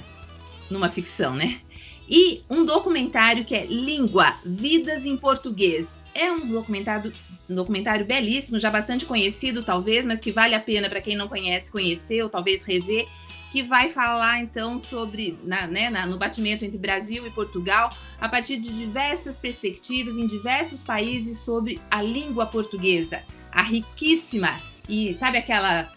[0.71, 1.61] numa ficção, né?
[2.09, 6.01] E um documentário que é Língua, Vidas em Português.
[6.15, 7.13] É um documentário
[7.49, 11.29] um documentário belíssimo, já bastante conhecido talvez, mas que vale a pena para quem não
[11.29, 13.07] conhece conhecer ou talvez rever,
[13.53, 18.29] que vai falar então sobre, na, né, na, no batimento entre Brasil e Portugal, a
[18.29, 25.37] partir de diversas perspectivas em diversos países sobre a língua portuguesa, a riquíssima e sabe
[25.37, 25.93] aquela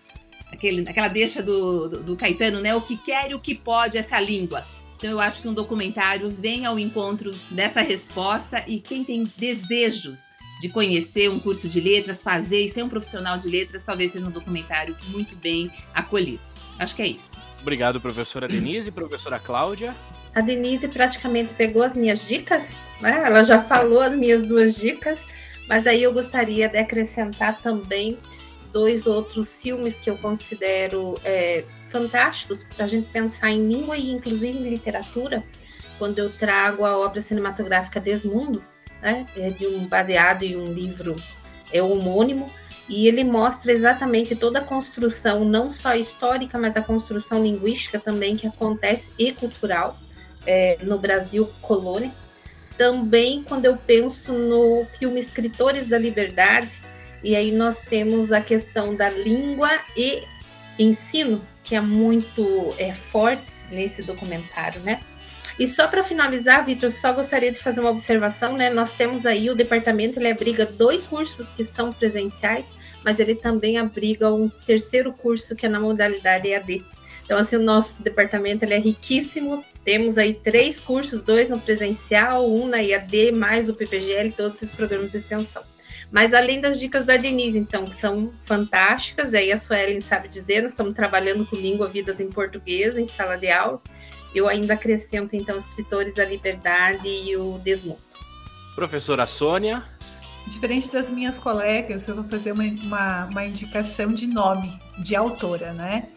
[0.51, 2.76] aquele, aquela deixa do, do, do Caetano, né?
[2.76, 4.66] O que quer e o que pode essa língua.
[4.97, 10.19] Então eu acho que um documentário vem ao encontro dessa resposta e quem tem desejos
[10.61, 14.25] de conhecer um curso de letras, fazer e ser um profissional de letras, talvez seja
[14.25, 16.41] um documentário muito bem acolhido.
[16.79, 17.31] Acho que é isso.
[17.61, 18.91] Obrigado, professora Denise.
[18.91, 19.95] Professora Cláudia.
[20.33, 23.23] A Denise praticamente pegou as minhas dicas, né?
[23.25, 25.19] ela já falou as minhas duas dicas,
[25.67, 28.17] mas aí eu gostaria de acrescentar também
[28.71, 31.63] dois outros filmes que eu considero é,
[31.95, 35.41] fantásticos para a gente pensar em língua e inclusive em literatura,
[35.97, 38.61] quando eu trago a obra cinematográfica Desmundo,
[39.01, 39.25] né?
[39.37, 41.15] É de um baseado em um livro
[41.71, 42.51] é homônimo
[42.89, 48.35] e ele mostra exatamente toda a construção, não só histórica, mas a construção linguística também
[48.35, 49.97] que acontece e cultural
[50.45, 52.11] é, no Brasil colônia.
[52.77, 56.83] Também quando eu penso no filme Escritores da Liberdade,
[57.23, 60.23] e aí nós temos a questão da língua e
[60.77, 65.01] ensino, que é muito é, forte nesse documentário, né?
[65.57, 68.70] E só para finalizar, Vitor, só gostaria de fazer uma observação, né?
[68.70, 72.72] Nós temos aí o departamento, ele abriga dois cursos que são presenciais,
[73.03, 76.84] mas ele também abriga um terceiro curso que é na modalidade EAD.
[77.24, 79.63] Então, assim, o nosso departamento ele é riquíssimo.
[79.84, 84.76] Temos aí três cursos, dois no presencial, um na IAD, mais o PPGL, todos esses
[84.76, 85.63] programas de extensão.
[86.16, 90.61] Mas além das dicas da Denise, então, que são fantásticas, aí a Suelen sabe dizer,
[90.61, 93.82] nós estamos trabalhando com língua vidas em português, em sala de aula.
[94.34, 98.01] Eu ainda acrescento, então, escritores da liberdade e o desmudo.
[98.76, 99.84] Professora Sônia.
[100.47, 105.74] Diferente das minhas colegas, eu vou fazer uma, uma, uma indicação de nome, de autora,
[105.74, 106.07] né?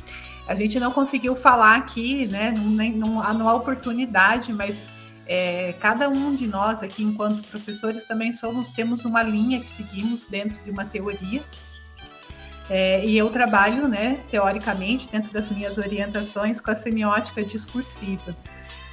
[0.46, 2.54] A gente não conseguiu falar aqui, né?
[2.56, 4.97] Não, não, não há oportunidade, mas
[5.28, 10.24] é, cada um de nós aqui, enquanto professores, também somos temos uma linha que seguimos
[10.24, 11.42] dentro de uma teoria.
[12.70, 18.34] É, e eu trabalho, né, teoricamente, dentro das minhas orientações, com a semiótica discursiva.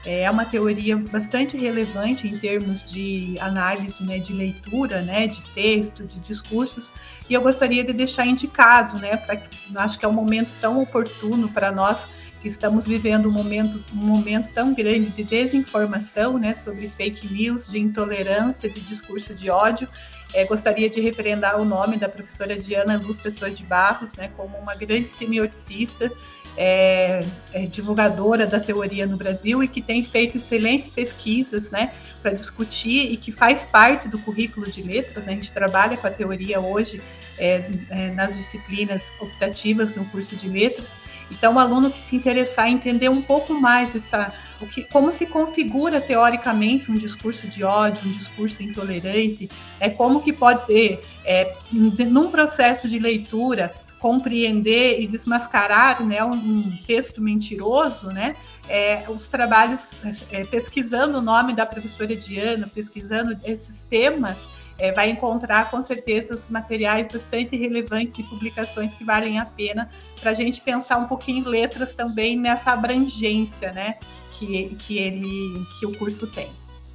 [0.05, 6.05] É uma teoria bastante relevante em termos de análise, né, de leitura, né, de texto,
[6.05, 6.91] de discursos,
[7.29, 9.41] e eu gostaria de deixar indicado, né, para
[9.77, 12.07] acho que é um momento tão oportuno para nós
[12.48, 17.80] estamos vivendo um momento, um momento tão grande de desinformação, né, sobre fake news, de
[17.80, 19.88] intolerância, de discurso de ódio.
[20.34, 24.58] É, gostaria de referendar o nome da professora Diana Luz Pessoa de Barros, né, como
[24.58, 26.12] uma grande semioticista,
[26.58, 32.32] é, é, divulgadora da teoria no Brasil e que tem feito excelentes pesquisas né, para
[32.32, 35.26] discutir e que faz parte do currículo de letras.
[35.26, 35.34] Né?
[35.34, 37.02] A gente trabalha com a teoria hoje
[37.38, 40.96] é, é nas disciplinas optativas no curso de letras.
[41.32, 45.11] Então, o aluno que se interessar em entender um pouco mais essa, o que, como
[45.11, 49.49] se configura teoricamente um discurso de ódio, um discurso intolerante,
[49.80, 56.78] é como que pode ter, é, num processo de leitura, compreender e desmascarar né, um,
[56.86, 58.36] texto mentiroso, né,
[58.69, 59.95] é, os trabalhos
[60.32, 64.38] é, pesquisando o nome da professora Diana, pesquisando esses temas,
[64.78, 70.32] é, vai encontrar com certeza materiais bastante relevantes e publicações que valem a pena para
[70.32, 73.97] a gente pensar um pouquinho letras também nessa abrangência né,
[74.34, 76.49] que, que, ele, que o curso tem.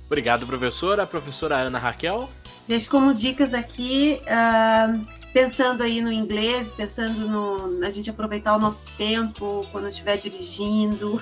[0.06, 1.04] Obrigado, professora.
[1.04, 2.28] A professora Ana Raquel.
[2.66, 8.58] Deixo como dicas aqui, uh, pensando aí no inglês, pensando no, na gente aproveitar o
[8.58, 11.20] nosso tempo quando estiver dirigindo,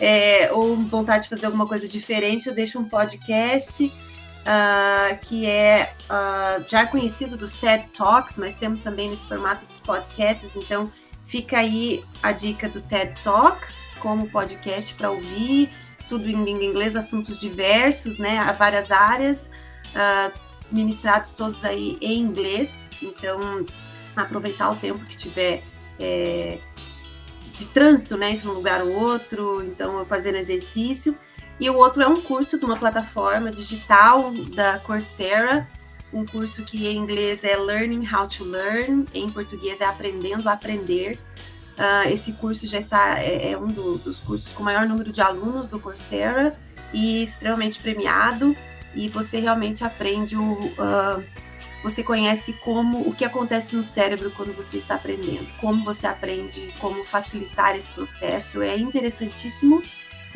[0.00, 3.90] é, ou vontade de fazer alguma coisa diferente, eu deixo um podcast
[4.46, 9.80] uh, que é uh, já conhecido dos TED Talks, mas temos também nesse formato dos
[9.80, 10.90] podcasts, então
[11.24, 13.58] fica aí a dica do TED Talk
[14.00, 15.70] como podcast para ouvir,
[16.08, 19.50] tudo em língua inglesa, assuntos diversos, né, há várias áreas,
[19.90, 20.32] uh,
[20.70, 23.64] ministrados todos aí em inglês, então
[24.14, 25.62] aproveitar o tempo que tiver
[25.98, 26.58] é,
[27.54, 31.16] de trânsito, né, entre um lugar ou outro, então fazendo exercício.
[31.58, 35.66] E o outro é um curso de uma plataforma digital da Coursera,
[36.12, 40.52] um curso que em inglês é Learning How to Learn, em português é Aprendendo a
[40.52, 41.18] Aprender.
[41.78, 45.20] Uh, esse curso já está é, é um do, dos cursos com maior número de
[45.20, 46.58] alunos do Coursera
[46.92, 48.56] e extremamente premiado.
[48.94, 51.22] E você realmente aprende o, uh,
[51.82, 56.74] você conhece como o que acontece no cérebro quando você está aprendendo, como você aprende,
[56.80, 58.62] como facilitar esse processo.
[58.62, 59.82] É interessantíssimo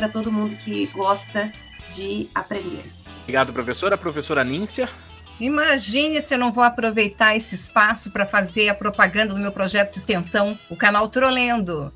[0.01, 1.53] para todo mundo que gosta
[1.91, 2.91] de aprender.
[3.21, 3.99] Obrigado, professora.
[3.99, 4.89] Professora Níncia.
[5.39, 9.93] Imagine se eu não vou aproveitar esse espaço para fazer a propaganda do meu projeto
[9.93, 11.93] de extensão, o canal Trolendo.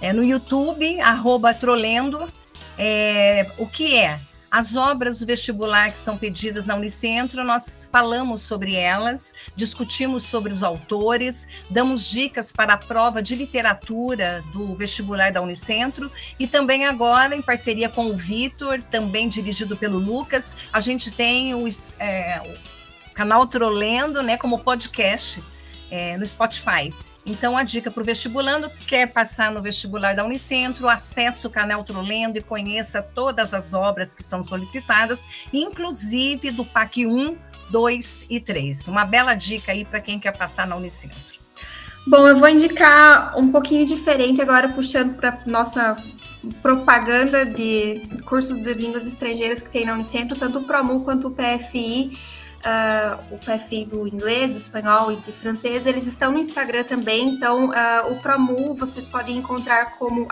[0.00, 2.28] É no YouTube, arroba Trolendo.
[2.76, 4.18] É, o que é?
[4.50, 10.52] As obras do vestibular que são pedidas na Unicentro, nós falamos sobre elas, discutimos sobre
[10.52, 16.86] os autores, damos dicas para a prova de literatura do vestibular da Unicentro e também
[16.86, 21.66] agora, em parceria com o Vitor, também dirigido pelo Lucas, a gente tem o,
[21.98, 22.40] é,
[23.10, 25.42] o canal Trolendo né, como podcast
[25.90, 26.92] é, no Spotify.
[27.26, 31.82] Então, a dica para o vestibulando, quer passar no vestibular da Unicentro, acesse o canal
[31.82, 37.36] Trolendo e conheça todas as obras que são solicitadas, inclusive do PAC 1,
[37.68, 38.86] 2 e 3.
[38.86, 41.36] Uma bela dica aí para quem quer passar na Unicentro.
[42.06, 45.96] Bom, eu vou indicar um pouquinho diferente agora, puxando para nossa
[46.62, 51.30] propaganda de cursos de línguas estrangeiras que tem na Unicentro, tanto o PROMU quanto o
[51.32, 52.12] PFI
[52.66, 57.28] uh, o PFI do inglês, do espanhol e de francês, eles estão no Instagram também.
[57.28, 60.26] Então, uh, o Promu vocês podem encontrar como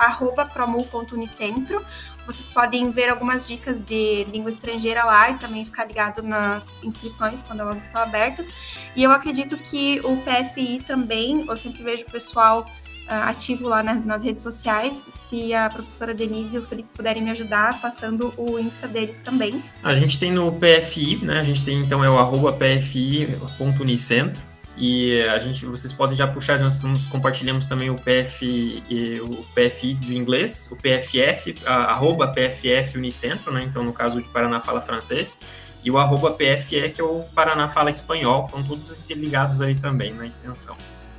[0.53, 1.85] promu.unicentro.
[2.27, 7.43] Vocês podem ver algumas dicas de língua estrangeira lá e também ficar ligado nas inscrições
[7.43, 8.49] quando elas estão abertas.
[8.97, 12.65] E eu acredito que o PFI também, eu sempre vejo o pessoal
[13.09, 15.05] ativo lá nas, nas, redes sociais.
[15.09, 19.63] Se a professora Denise e o Felipe puderem me ajudar, passando o Insta deles também.
[19.83, 21.39] A gente tem no PFI, né?
[21.39, 24.43] A gente tem então é o arroba pfi.unicentro.
[24.77, 28.83] E a gente, vocês podem já puxar, nós compartilhamos também o PFI,
[29.23, 33.63] o PFI do inglês, o PFF, a, arroba PFF Unicentro, né?
[33.63, 35.39] Então, no caso de Paraná fala francês,
[35.85, 40.13] e o arroba PFE, que é o Paraná fala espanhol, estão todos interligados aí também
[40.13, 40.77] na extensão.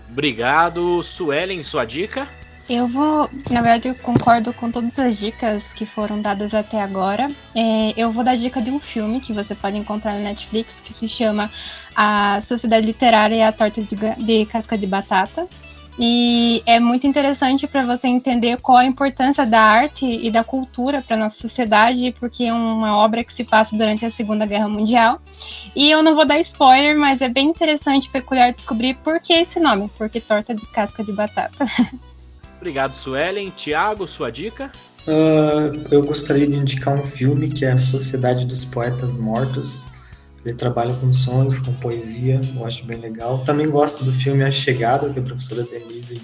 [0.09, 2.27] Obrigado, Suelen, sua dica?
[2.67, 7.29] Eu vou, na verdade, eu concordo com todas as dicas que foram dadas até agora.
[7.53, 10.91] É, eu vou dar dica de um filme que você pode encontrar na Netflix que
[10.91, 11.51] se chama
[11.95, 15.47] A Sociedade Literária e a Torta de, de Casca de Batata.
[15.97, 21.01] E é muito interessante para você entender qual a importância da arte e da cultura
[21.01, 25.21] para nossa sociedade, porque é uma obra que se passa durante a Segunda Guerra Mundial.
[25.75, 29.33] E eu não vou dar spoiler, mas é bem interessante e peculiar descobrir por que
[29.33, 31.65] esse nome, porque torta de casca de batata.
[32.59, 33.51] Obrigado, Suelen.
[33.51, 34.71] Tiago, sua dica?
[35.07, 39.85] Uh, eu gostaria de indicar um filme que é A Sociedade dos Poetas Mortos.
[40.45, 43.43] Ele trabalha com sonhos, com poesia, eu acho bem legal.
[43.43, 46.21] Também gosto do filme A Chegada, que a professora Denise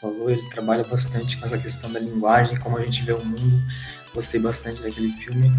[0.00, 0.28] falou.
[0.28, 3.62] Ele trabalha bastante com essa questão da linguagem, como a gente vê o mundo.
[4.12, 5.52] Gostei bastante daquele filme.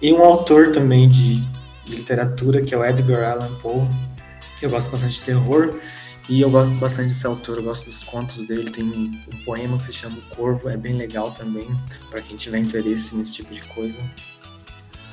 [0.00, 1.40] E um autor também de,
[1.84, 3.88] de literatura, que é o Edgar Allan Poe.
[4.62, 5.74] Eu gosto bastante de terror.
[6.28, 8.70] E eu gosto bastante desse autor, eu gosto dos contos dele.
[8.70, 9.10] Tem um
[9.44, 11.66] poema que se chama O Corvo, é bem legal também,
[12.10, 13.98] para quem tiver interesse nesse tipo de coisa.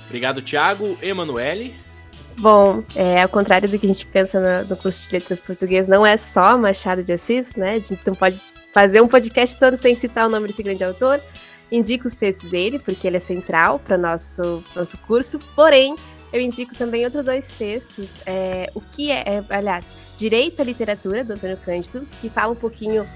[0.06, 0.98] Obrigado, Thiago.
[1.02, 1.85] Emanuele?
[2.38, 5.88] Bom, é, ao contrário do que a gente pensa no, no, curso de letras português,
[5.88, 7.72] não é só Machado de Assis, né?
[7.72, 8.40] A gente não pode
[8.74, 11.22] fazer um podcast todo sem citar o nome desse grande autor.
[11.72, 15.40] Indico os textos dele, porque ele é central para nosso nosso curso.
[15.56, 15.96] Porém,
[16.34, 18.20] eu indico também outros dois textos.
[18.26, 19.86] É, o que é, é, aliás,
[20.18, 23.08] Direito à Literatura, do Antônio Cândido, que fala um pouquinho,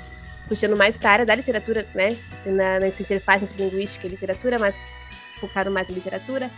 [0.47, 2.17] puxando mais para a área da literatura, né?
[2.45, 4.82] Na, nessa interface entre linguística e literatura, mas
[5.41, 6.49] focado mais em literatura.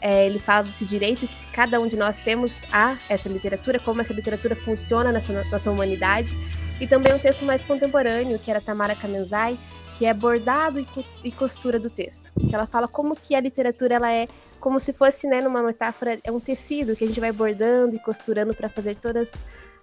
[0.00, 4.00] É, ele fala desse direito que cada um de nós temos a essa literatura, como
[4.00, 6.36] essa literatura funciona nessa nossa humanidade.
[6.80, 9.58] E também um texto mais contemporâneo, que era Tamara Kamenzai,
[9.96, 10.84] que é bordado
[11.24, 12.30] e costura do texto.
[12.38, 14.28] Que ela fala como que a literatura ela é
[14.60, 17.98] como se fosse, né, numa metáfora, é um tecido que a gente vai bordando e
[18.00, 19.32] costurando para fazer todas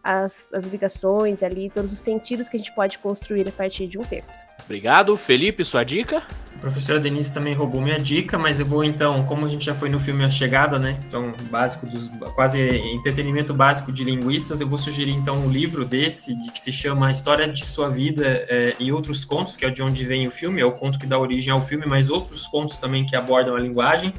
[0.03, 3.97] as, as ligações ali, todos os sentidos que a gente pode construir a partir de
[3.97, 4.35] um texto.
[4.65, 5.15] Obrigado.
[5.17, 6.23] Felipe, sua dica?
[6.55, 9.75] A professora Denise também roubou minha dica, mas eu vou então, como a gente já
[9.75, 10.97] foi no filme A Chegada, né?
[11.05, 16.33] Então, básico dos quase entretenimento básico de linguistas, eu vou sugerir então um livro desse
[16.35, 19.69] de, que se chama A História de Sua Vida é, e Outros Contos, que é
[19.69, 22.47] de onde vem o filme, é o conto que dá origem ao filme, mas outros
[22.47, 24.13] contos também que abordam a linguagem,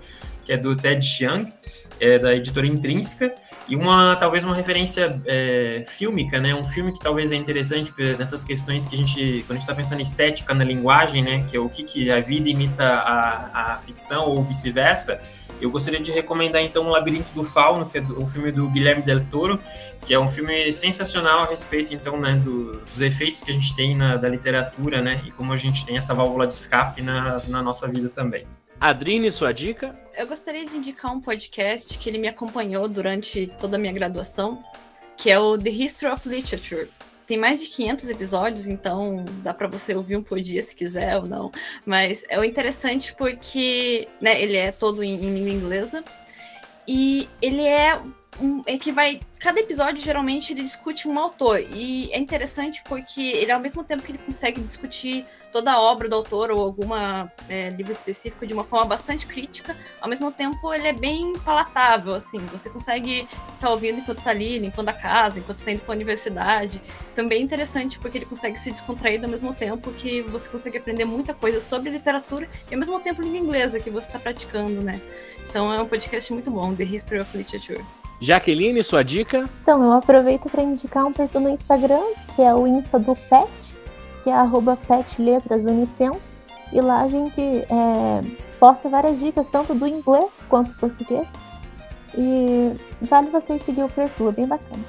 [0.45, 1.51] que é do Ted Chiang,
[1.99, 3.32] é da editora Intrínseca.
[3.67, 6.55] E uma, talvez uma referência é, fílmica, né?
[6.55, 9.75] Um filme que talvez é interessante nessas questões que a gente, quando a gente está
[9.75, 11.45] pensando em estética na linguagem, né?
[11.49, 15.19] Que é o que, que a vida imita a, a ficção ou vice-versa.
[15.61, 19.03] Eu gostaria de recomendar então O Labirinto do Fauno, que é um filme do Guilherme
[19.03, 19.59] Del Toro,
[20.05, 23.75] que é um filme sensacional a respeito então, né, do, dos efeitos que a gente
[23.75, 27.41] tem na da literatura, né, e como a gente tem essa válvula de escape na,
[27.49, 28.45] na nossa vida também.
[28.81, 29.93] Adrine, sua dica?
[30.16, 34.62] Eu gostaria de indicar um podcast que ele me acompanhou durante toda a minha graduação,
[35.16, 36.89] que é o The History of Literature.
[37.27, 41.16] Tem mais de 500 episódios, então dá para você ouvir um por dia se quiser
[41.16, 41.51] ou não.
[41.87, 46.05] Mas é o interessante porque né, ele é todo em, em língua inglesa
[46.87, 47.99] e ele é
[48.66, 49.20] é que vai.
[49.39, 51.61] Cada episódio geralmente ele discute um autor.
[51.61, 56.09] E é interessante porque ele, ao mesmo tempo que ele consegue discutir toda a obra
[56.09, 60.72] do autor ou alguma é, livro específico de uma forma bastante crítica, ao mesmo tempo
[60.72, 62.39] ele é bem palatável, assim.
[62.47, 65.93] Você consegue estar tá ouvindo enquanto está ali, limpando a casa, enquanto está indo para
[65.93, 66.82] a universidade.
[67.14, 71.05] Também é interessante porque ele consegue se descontrair ao mesmo tempo que você consegue aprender
[71.05, 75.01] muita coisa sobre literatura e ao mesmo tempo língua inglesa que você está praticando, né?
[75.49, 77.85] Então é um podcast muito bom, The History of Literature.
[78.21, 79.49] Jaqueline, sua dica?
[79.61, 82.03] Então, eu aproveito para indicar um perfil no Instagram,
[82.35, 83.49] que é o Insta do PET,
[84.23, 86.12] que é arroba petletrasunicem.
[86.73, 88.21] E lá a gente é,
[88.59, 91.27] posta várias dicas, tanto do inglês quanto do português.
[92.17, 94.83] E vale vocês seguir o perfil, é bem bacana.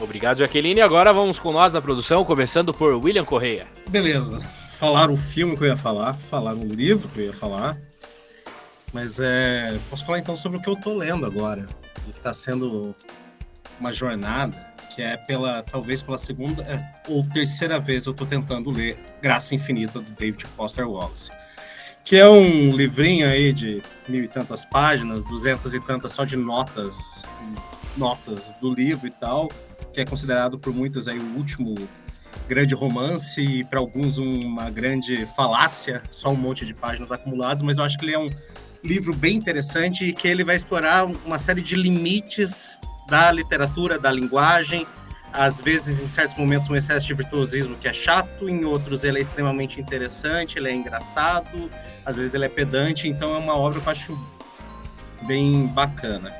[0.00, 0.80] Obrigado, Jaqueline.
[0.80, 3.66] Agora vamos com nós na produção, começando por William Correia.
[3.88, 4.40] Beleza.
[4.78, 7.76] Falar o filme que eu ia falar, falar o livro que eu ia falar.
[8.92, 9.78] Mas é.
[9.88, 11.66] Posso falar então sobre o que eu tô lendo agora
[12.12, 12.94] que está sendo
[13.78, 18.70] uma jornada que é pela talvez pela segunda é, ou terceira vez eu estou tentando
[18.70, 21.30] ler Graça Infinita do David Foster Wallace,
[22.04, 26.36] que é um livrinho aí de mil e tantas páginas, duzentas e tantas só de
[26.36, 27.24] notas,
[27.96, 29.50] notas do livro e tal,
[29.92, 31.74] que é considerado por muitas aí o último
[32.48, 37.78] grande romance e para alguns uma grande falácia, só um monte de páginas acumuladas, mas
[37.78, 38.28] eu acho que ele é um
[38.84, 44.86] livro bem interessante que ele vai explorar uma série de limites da literatura, da linguagem.
[45.32, 49.18] Às vezes, em certos momentos, um excesso de virtuosismo que é chato, em outros ele
[49.18, 51.70] é extremamente interessante, ele é engraçado,
[52.04, 54.28] às vezes ele é pedante, então é uma obra que eu acho
[55.22, 56.32] bem bacana.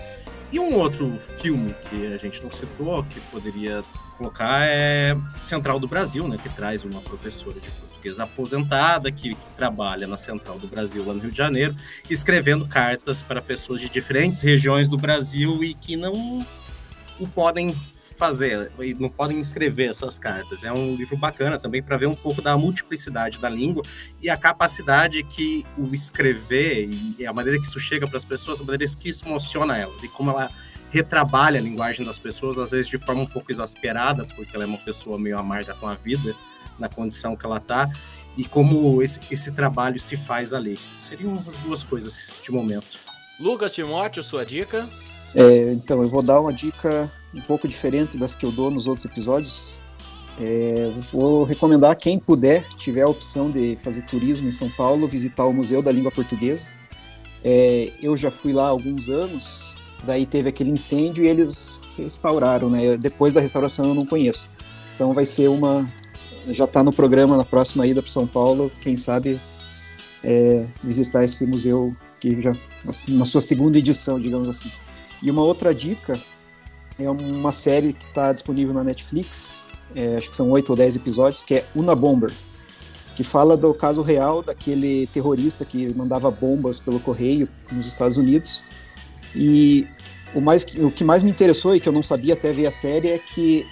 [0.52, 1.10] E um outro
[1.40, 3.82] filme que a gente não citou, que poderia
[4.16, 7.68] colocar, é Central do Brasil, né, que traz uma professora de
[8.04, 11.74] português aposentada que, que, trabalha na Central do Brasil, lá no Rio de Janeiro,
[12.08, 16.44] escrevendo cartas para pessoas de diferentes regiões do Brasil e que não,
[17.18, 17.74] não podem
[18.16, 20.62] fazer, não podem escrever essas cartas.
[20.62, 23.82] É um livro bacana também para ver um pouco da multiplicidade da língua
[24.20, 28.60] e a capacidade que o escrever e a maneira que isso chega para as pessoas,
[28.60, 30.50] a maneira que isso emociona elas e como ela
[30.94, 34.66] retrabalha a linguagem das pessoas, às vezes de forma um pouco exasperada, porque ela é
[34.68, 36.36] uma pessoa meio amarga com a vida,
[36.78, 37.90] na condição que ela está,
[38.36, 40.76] e como esse, esse trabalho se faz ali.
[40.96, 42.96] Seriam as duas coisas de momento.
[43.40, 44.88] Lucas Timóteo, sua dica?
[45.34, 48.86] É, então, eu vou dar uma dica um pouco diferente das que eu dou nos
[48.86, 49.80] outros episódios.
[50.40, 55.44] É, vou recomendar quem puder, tiver a opção de fazer turismo em São Paulo, visitar
[55.44, 56.68] o Museu da Língua Portuguesa.
[57.42, 59.74] É, eu já fui lá há alguns anos,
[60.04, 62.96] daí teve aquele incêndio e eles restauraram, né?
[62.96, 64.48] Depois da restauração eu não conheço.
[64.94, 65.88] Então vai ser uma.
[66.48, 69.40] Já está no programa na próxima ida para São Paulo, quem sabe
[70.22, 72.52] é, visitar esse museu que já
[72.88, 74.70] assim, na sua segunda edição, digamos assim.
[75.22, 76.18] E uma outra dica
[76.98, 80.96] é uma série que está disponível na Netflix, é, acho que são oito ou dez
[80.96, 82.32] episódios, que é Una Bomber,
[83.14, 88.64] que fala do caso real daquele terrorista que mandava bombas pelo correio nos Estados Unidos.
[89.34, 89.86] E
[90.34, 92.70] o, mais, o que mais me interessou e que eu não sabia até ver a
[92.70, 93.66] série é que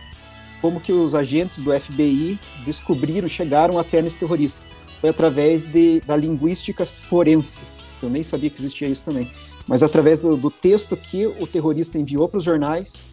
[0.60, 4.64] como que os agentes do FBI descobriram, chegaram até nesse terrorista.
[5.00, 7.64] Foi através de, da linguística forense.
[8.00, 9.28] Eu nem sabia que existia isso também.
[9.66, 13.06] Mas através do, do texto que o terrorista enviou para os jornais,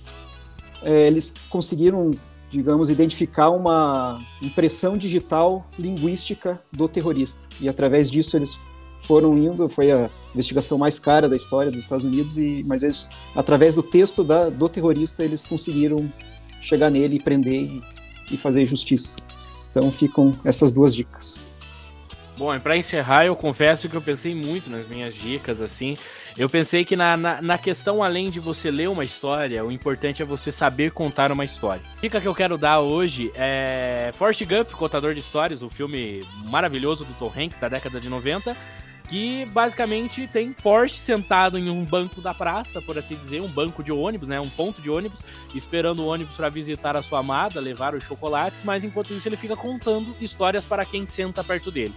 [0.84, 2.12] é, eles conseguiram,
[2.50, 7.42] digamos, identificar uma impressão digital linguística do terrorista.
[7.60, 8.60] E através disso eles
[9.00, 13.10] foram indo, foi a investigação mais cara da história dos Estados Unidos, e, mas eles,
[13.36, 16.12] através do texto da, do terrorista, eles conseguiram
[16.62, 17.82] chegar nele e prender e,
[18.32, 19.18] e fazer justiça.
[19.72, 21.50] Então ficam essas duas dicas.
[22.38, 25.96] Bom, e para encerrar, eu confesso que eu pensei muito nas minhas dicas, assim.
[26.38, 30.22] Eu pensei que na, na, na, questão, além de você ler uma história, o importante
[30.22, 31.82] é você saber contar uma história.
[31.98, 36.22] A dica que eu quero dar hoje é Forrest Gump, Contador de Histórias, o filme
[36.50, 38.56] maravilhoso do Tom Hanks da década de 90
[39.10, 43.84] que basicamente tem Porsche sentado em um banco da praça, por assim dizer, um banco
[43.84, 45.20] de ônibus, né, um ponto de ônibus,
[45.56, 49.36] esperando o ônibus para visitar a sua amada, levar os chocolates, mas enquanto isso ele
[49.36, 51.94] fica contando histórias para quem senta perto dele.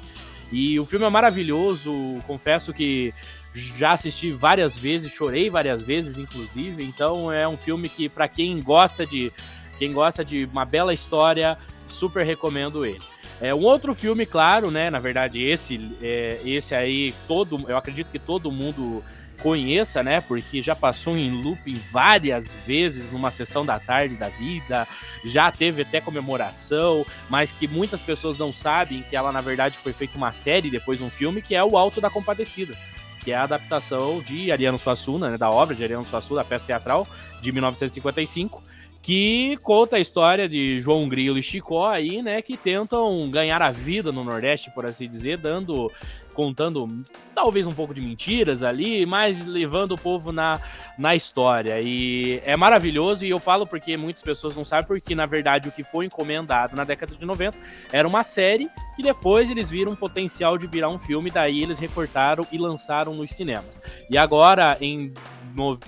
[0.51, 1.93] E o filme é maravilhoso,
[2.27, 3.13] confesso que
[3.55, 6.85] já assisti várias vezes, chorei várias vezes, inclusive.
[6.85, 9.33] Então é um filme que para quem gosta de
[9.79, 11.59] quem gosta de uma bela história,
[11.89, 13.01] super recomendo ele.
[13.43, 14.89] É um outro filme, claro, né?
[14.89, 19.03] Na verdade, esse, é, esse aí, todo, eu acredito que todo mundo
[19.43, 20.21] conheça, né?
[20.21, 24.87] Porque já passou em looping várias vezes numa sessão da tarde da vida,
[25.25, 29.93] já teve até comemoração, mas que muitas pessoas não sabem que ela, na verdade, foi
[29.93, 32.79] feita uma série, depois um filme, que é O Alto da Compadecida,
[33.25, 35.37] que é a adaptação de Ariano Suassuna, né?
[35.37, 37.09] Da obra de Ariano Suassuna, a peça teatral
[37.41, 38.63] de 1955
[39.03, 43.71] que conta a história de João Grilo e Chicó aí, né, que tentam ganhar a
[43.71, 45.91] vida no Nordeste, por assim dizer, dando
[46.33, 46.87] contando
[47.35, 50.61] talvez um pouco de mentiras ali, mas levando o povo na,
[50.99, 51.81] na história.
[51.81, 55.73] E é maravilhoso, e eu falo porque muitas pessoas não sabem, porque na verdade o
[55.73, 57.59] que foi encomendado na década de 90
[57.93, 58.69] era uma série
[58.99, 63.15] e depois eles viram um potencial de virar um filme, daí eles recortaram e lançaram
[63.15, 63.81] nos cinemas.
[64.09, 65.13] E agora, em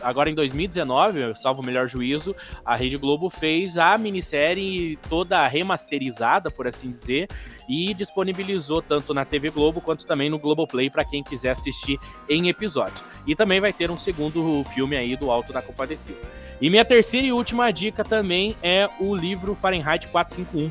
[0.02, 2.34] agora em 2019, salvo o melhor juízo,
[2.64, 7.28] a Rede Globo fez a minissérie toda remasterizada, por assim dizer,
[7.68, 12.48] e disponibilizou tanto na TV Globo quanto também no Globoplay para quem quiser assistir em
[12.48, 13.02] episódios.
[13.26, 16.18] E também vai ter um segundo filme aí do Alto da Compadecida.
[16.60, 20.70] E minha terceira e última dica também é o livro Fahrenheit 451,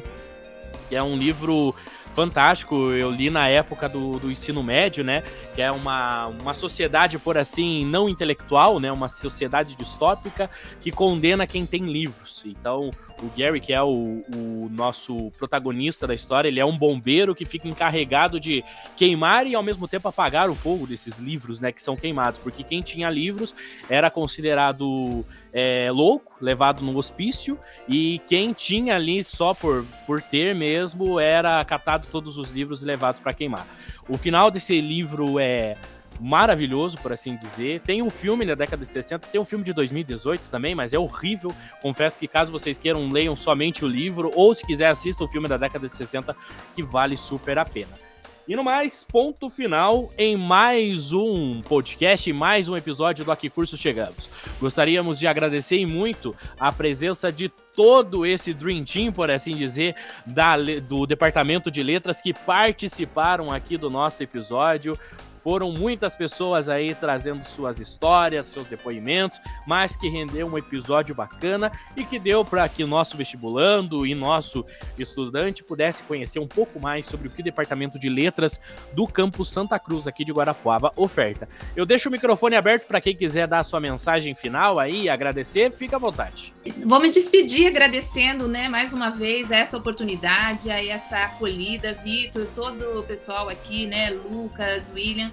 [0.89, 1.75] que é um livro
[2.13, 2.91] fantástico.
[2.91, 5.23] Eu li na época do, do ensino médio, né?
[5.53, 8.91] Que é uma, uma sociedade, por assim, não intelectual, né?
[8.91, 10.49] Uma sociedade distópica
[10.79, 12.43] que condena quem tem livros.
[12.45, 12.89] Então,
[13.21, 17.45] o Gary, que é o, o, nosso protagonista da história, ele é um bombeiro que
[17.45, 18.63] fica encarregado de
[18.97, 22.63] queimar e ao mesmo tempo apagar o fogo desses livros, né, que são queimados, porque
[22.63, 23.55] quem tinha livros
[23.89, 27.57] era considerado é, louco, levado no hospício,
[27.87, 32.85] e quem tinha ali só por, por ter mesmo era catado todos os livros e
[32.85, 33.67] levados para queimar.
[34.09, 35.75] O final desse livro é
[36.19, 37.79] maravilhoso, por assim dizer.
[37.81, 40.99] Tem um filme da década de 60, tem um filme de 2018 também, mas é
[40.99, 41.53] horrível.
[41.81, 45.47] Confesso que caso vocês queiram, leiam somente o livro, ou se quiser, assistam o filme
[45.47, 46.35] da década de 60,
[46.75, 48.12] que vale super a pena.
[48.45, 53.77] E no mais, ponto final em mais um podcast, mais um episódio do Aqui Curso
[53.77, 54.27] Chegamos.
[54.59, 59.95] Gostaríamos de agradecer muito a presença de todo esse Dream Team, por assim dizer,
[60.25, 64.99] da, do Departamento de Letras que participaram aqui do nosso episódio
[65.43, 71.69] Foram muitas pessoas aí trazendo suas histórias, seus depoimentos, mas que rendeu um episódio bacana
[71.97, 74.65] e que deu para que nosso vestibulando e nosso
[74.97, 78.61] estudante pudesse conhecer um pouco mais sobre o que o Departamento de Letras
[78.93, 81.47] do campus Santa Cruz aqui de Guarapuava oferta.
[81.75, 85.71] Eu deixo o microfone aberto para quem quiser dar a sua mensagem final aí, agradecer,
[85.73, 86.53] fica à vontade.
[86.85, 92.99] Vou me despedir agradecendo, né, mais uma vez essa oportunidade, aí essa acolhida, Vitor, todo
[92.99, 95.32] o pessoal aqui, né, Lucas, William,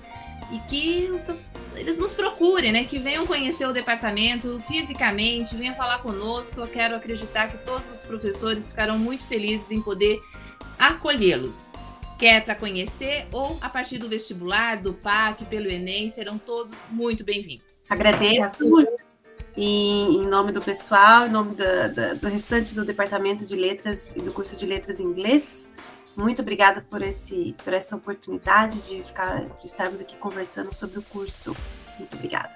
[0.51, 1.29] e que os,
[1.77, 6.61] eles nos procurem, né, que venham conhecer o departamento fisicamente, venham falar conosco.
[6.61, 10.19] Eu quero acreditar que todos os professores ficarão muito felizes em poder
[10.79, 11.71] acolhê-los.
[12.19, 17.25] Quer para conhecer ou a partir do vestibular, do PAC, pelo Enem, serão todos muito
[17.25, 17.85] bem-vindos.
[17.89, 18.69] Agradeço
[19.57, 24.21] em, nome do pessoal, em nome da, da, do restante do Departamento de Letras e
[24.21, 25.73] do curso de Letras em Inglês.
[26.21, 31.03] Muito obrigada por, esse, por essa oportunidade de, ficar, de estarmos aqui conversando sobre o
[31.03, 31.57] curso.
[31.99, 32.51] Muito obrigada.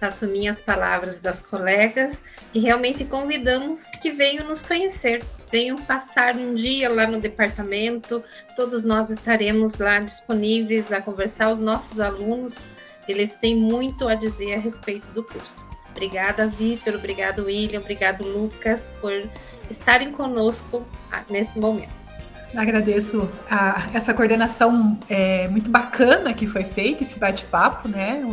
[0.00, 2.20] Faço minhas palavras das colegas
[2.52, 8.24] e realmente convidamos que venham nos conhecer, venham passar um dia lá no departamento.
[8.56, 11.52] Todos nós estaremos lá disponíveis a conversar.
[11.52, 12.58] Os nossos alunos,
[13.06, 15.64] eles têm muito a dizer a respeito do curso.
[15.90, 16.96] Obrigada, Vitor.
[16.96, 17.78] Obrigado, William.
[17.78, 19.12] Obrigado, Lucas, por
[19.70, 21.95] estarem conosco ah, nesse momento.
[22.54, 28.24] Agradeço a, essa coordenação é, muito bacana que foi feita, esse bate-papo, né?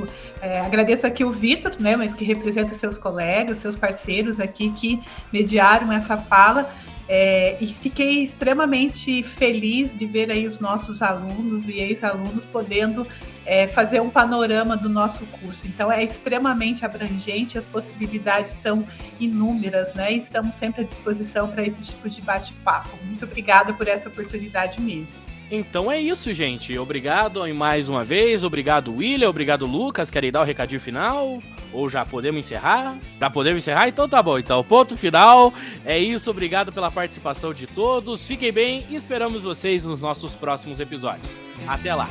[0.42, 1.96] É, agradeço aqui o Vitor, né?
[1.96, 6.70] Mas que representa seus colegas, seus parceiros aqui que mediaram essa fala.
[7.08, 13.06] É, e fiquei extremamente feliz de ver aí os nossos alunos e ex-alunos podendo
[13.46, 15.68] é, fazer um panorama do nosso curso.
[15.68, 18.88] Então é extremamente abrangente, as possibilidades são
[19.20, 20.14] inúmeras, né?
[20.14, 22.98] E estamos sempre à disposição para esse tipo de bate-papo.
[23.06, 25.23] Muito obrigada por essa oportunidade mesmo.
[25.56, 26.76] Então é isso, gente.
[26.80, 28.44] Obrigado mais uma vez.
[28.44, 29.30] Obrigado, William.
[29.30, 30.10] Obrigado, Lucas.
[30.10, 31.44] Querem dar o recadinho final?
[31.72, 32.98] Ou já podemos encerrar?
[33.20, 33.88] Já podemos encerrar?
[33.88, 34.40] Então tá bom.
[34.40, 35.54] Então, ponto final.
[35.86, 36.32] É isso.
[36.32, 38.26] Obrigado pela participação de todos.
[38.26, 41.30] Fiquem bem e esperamos vocês nos nossos próximos episódios.
[41.68, 42.08] Até lá.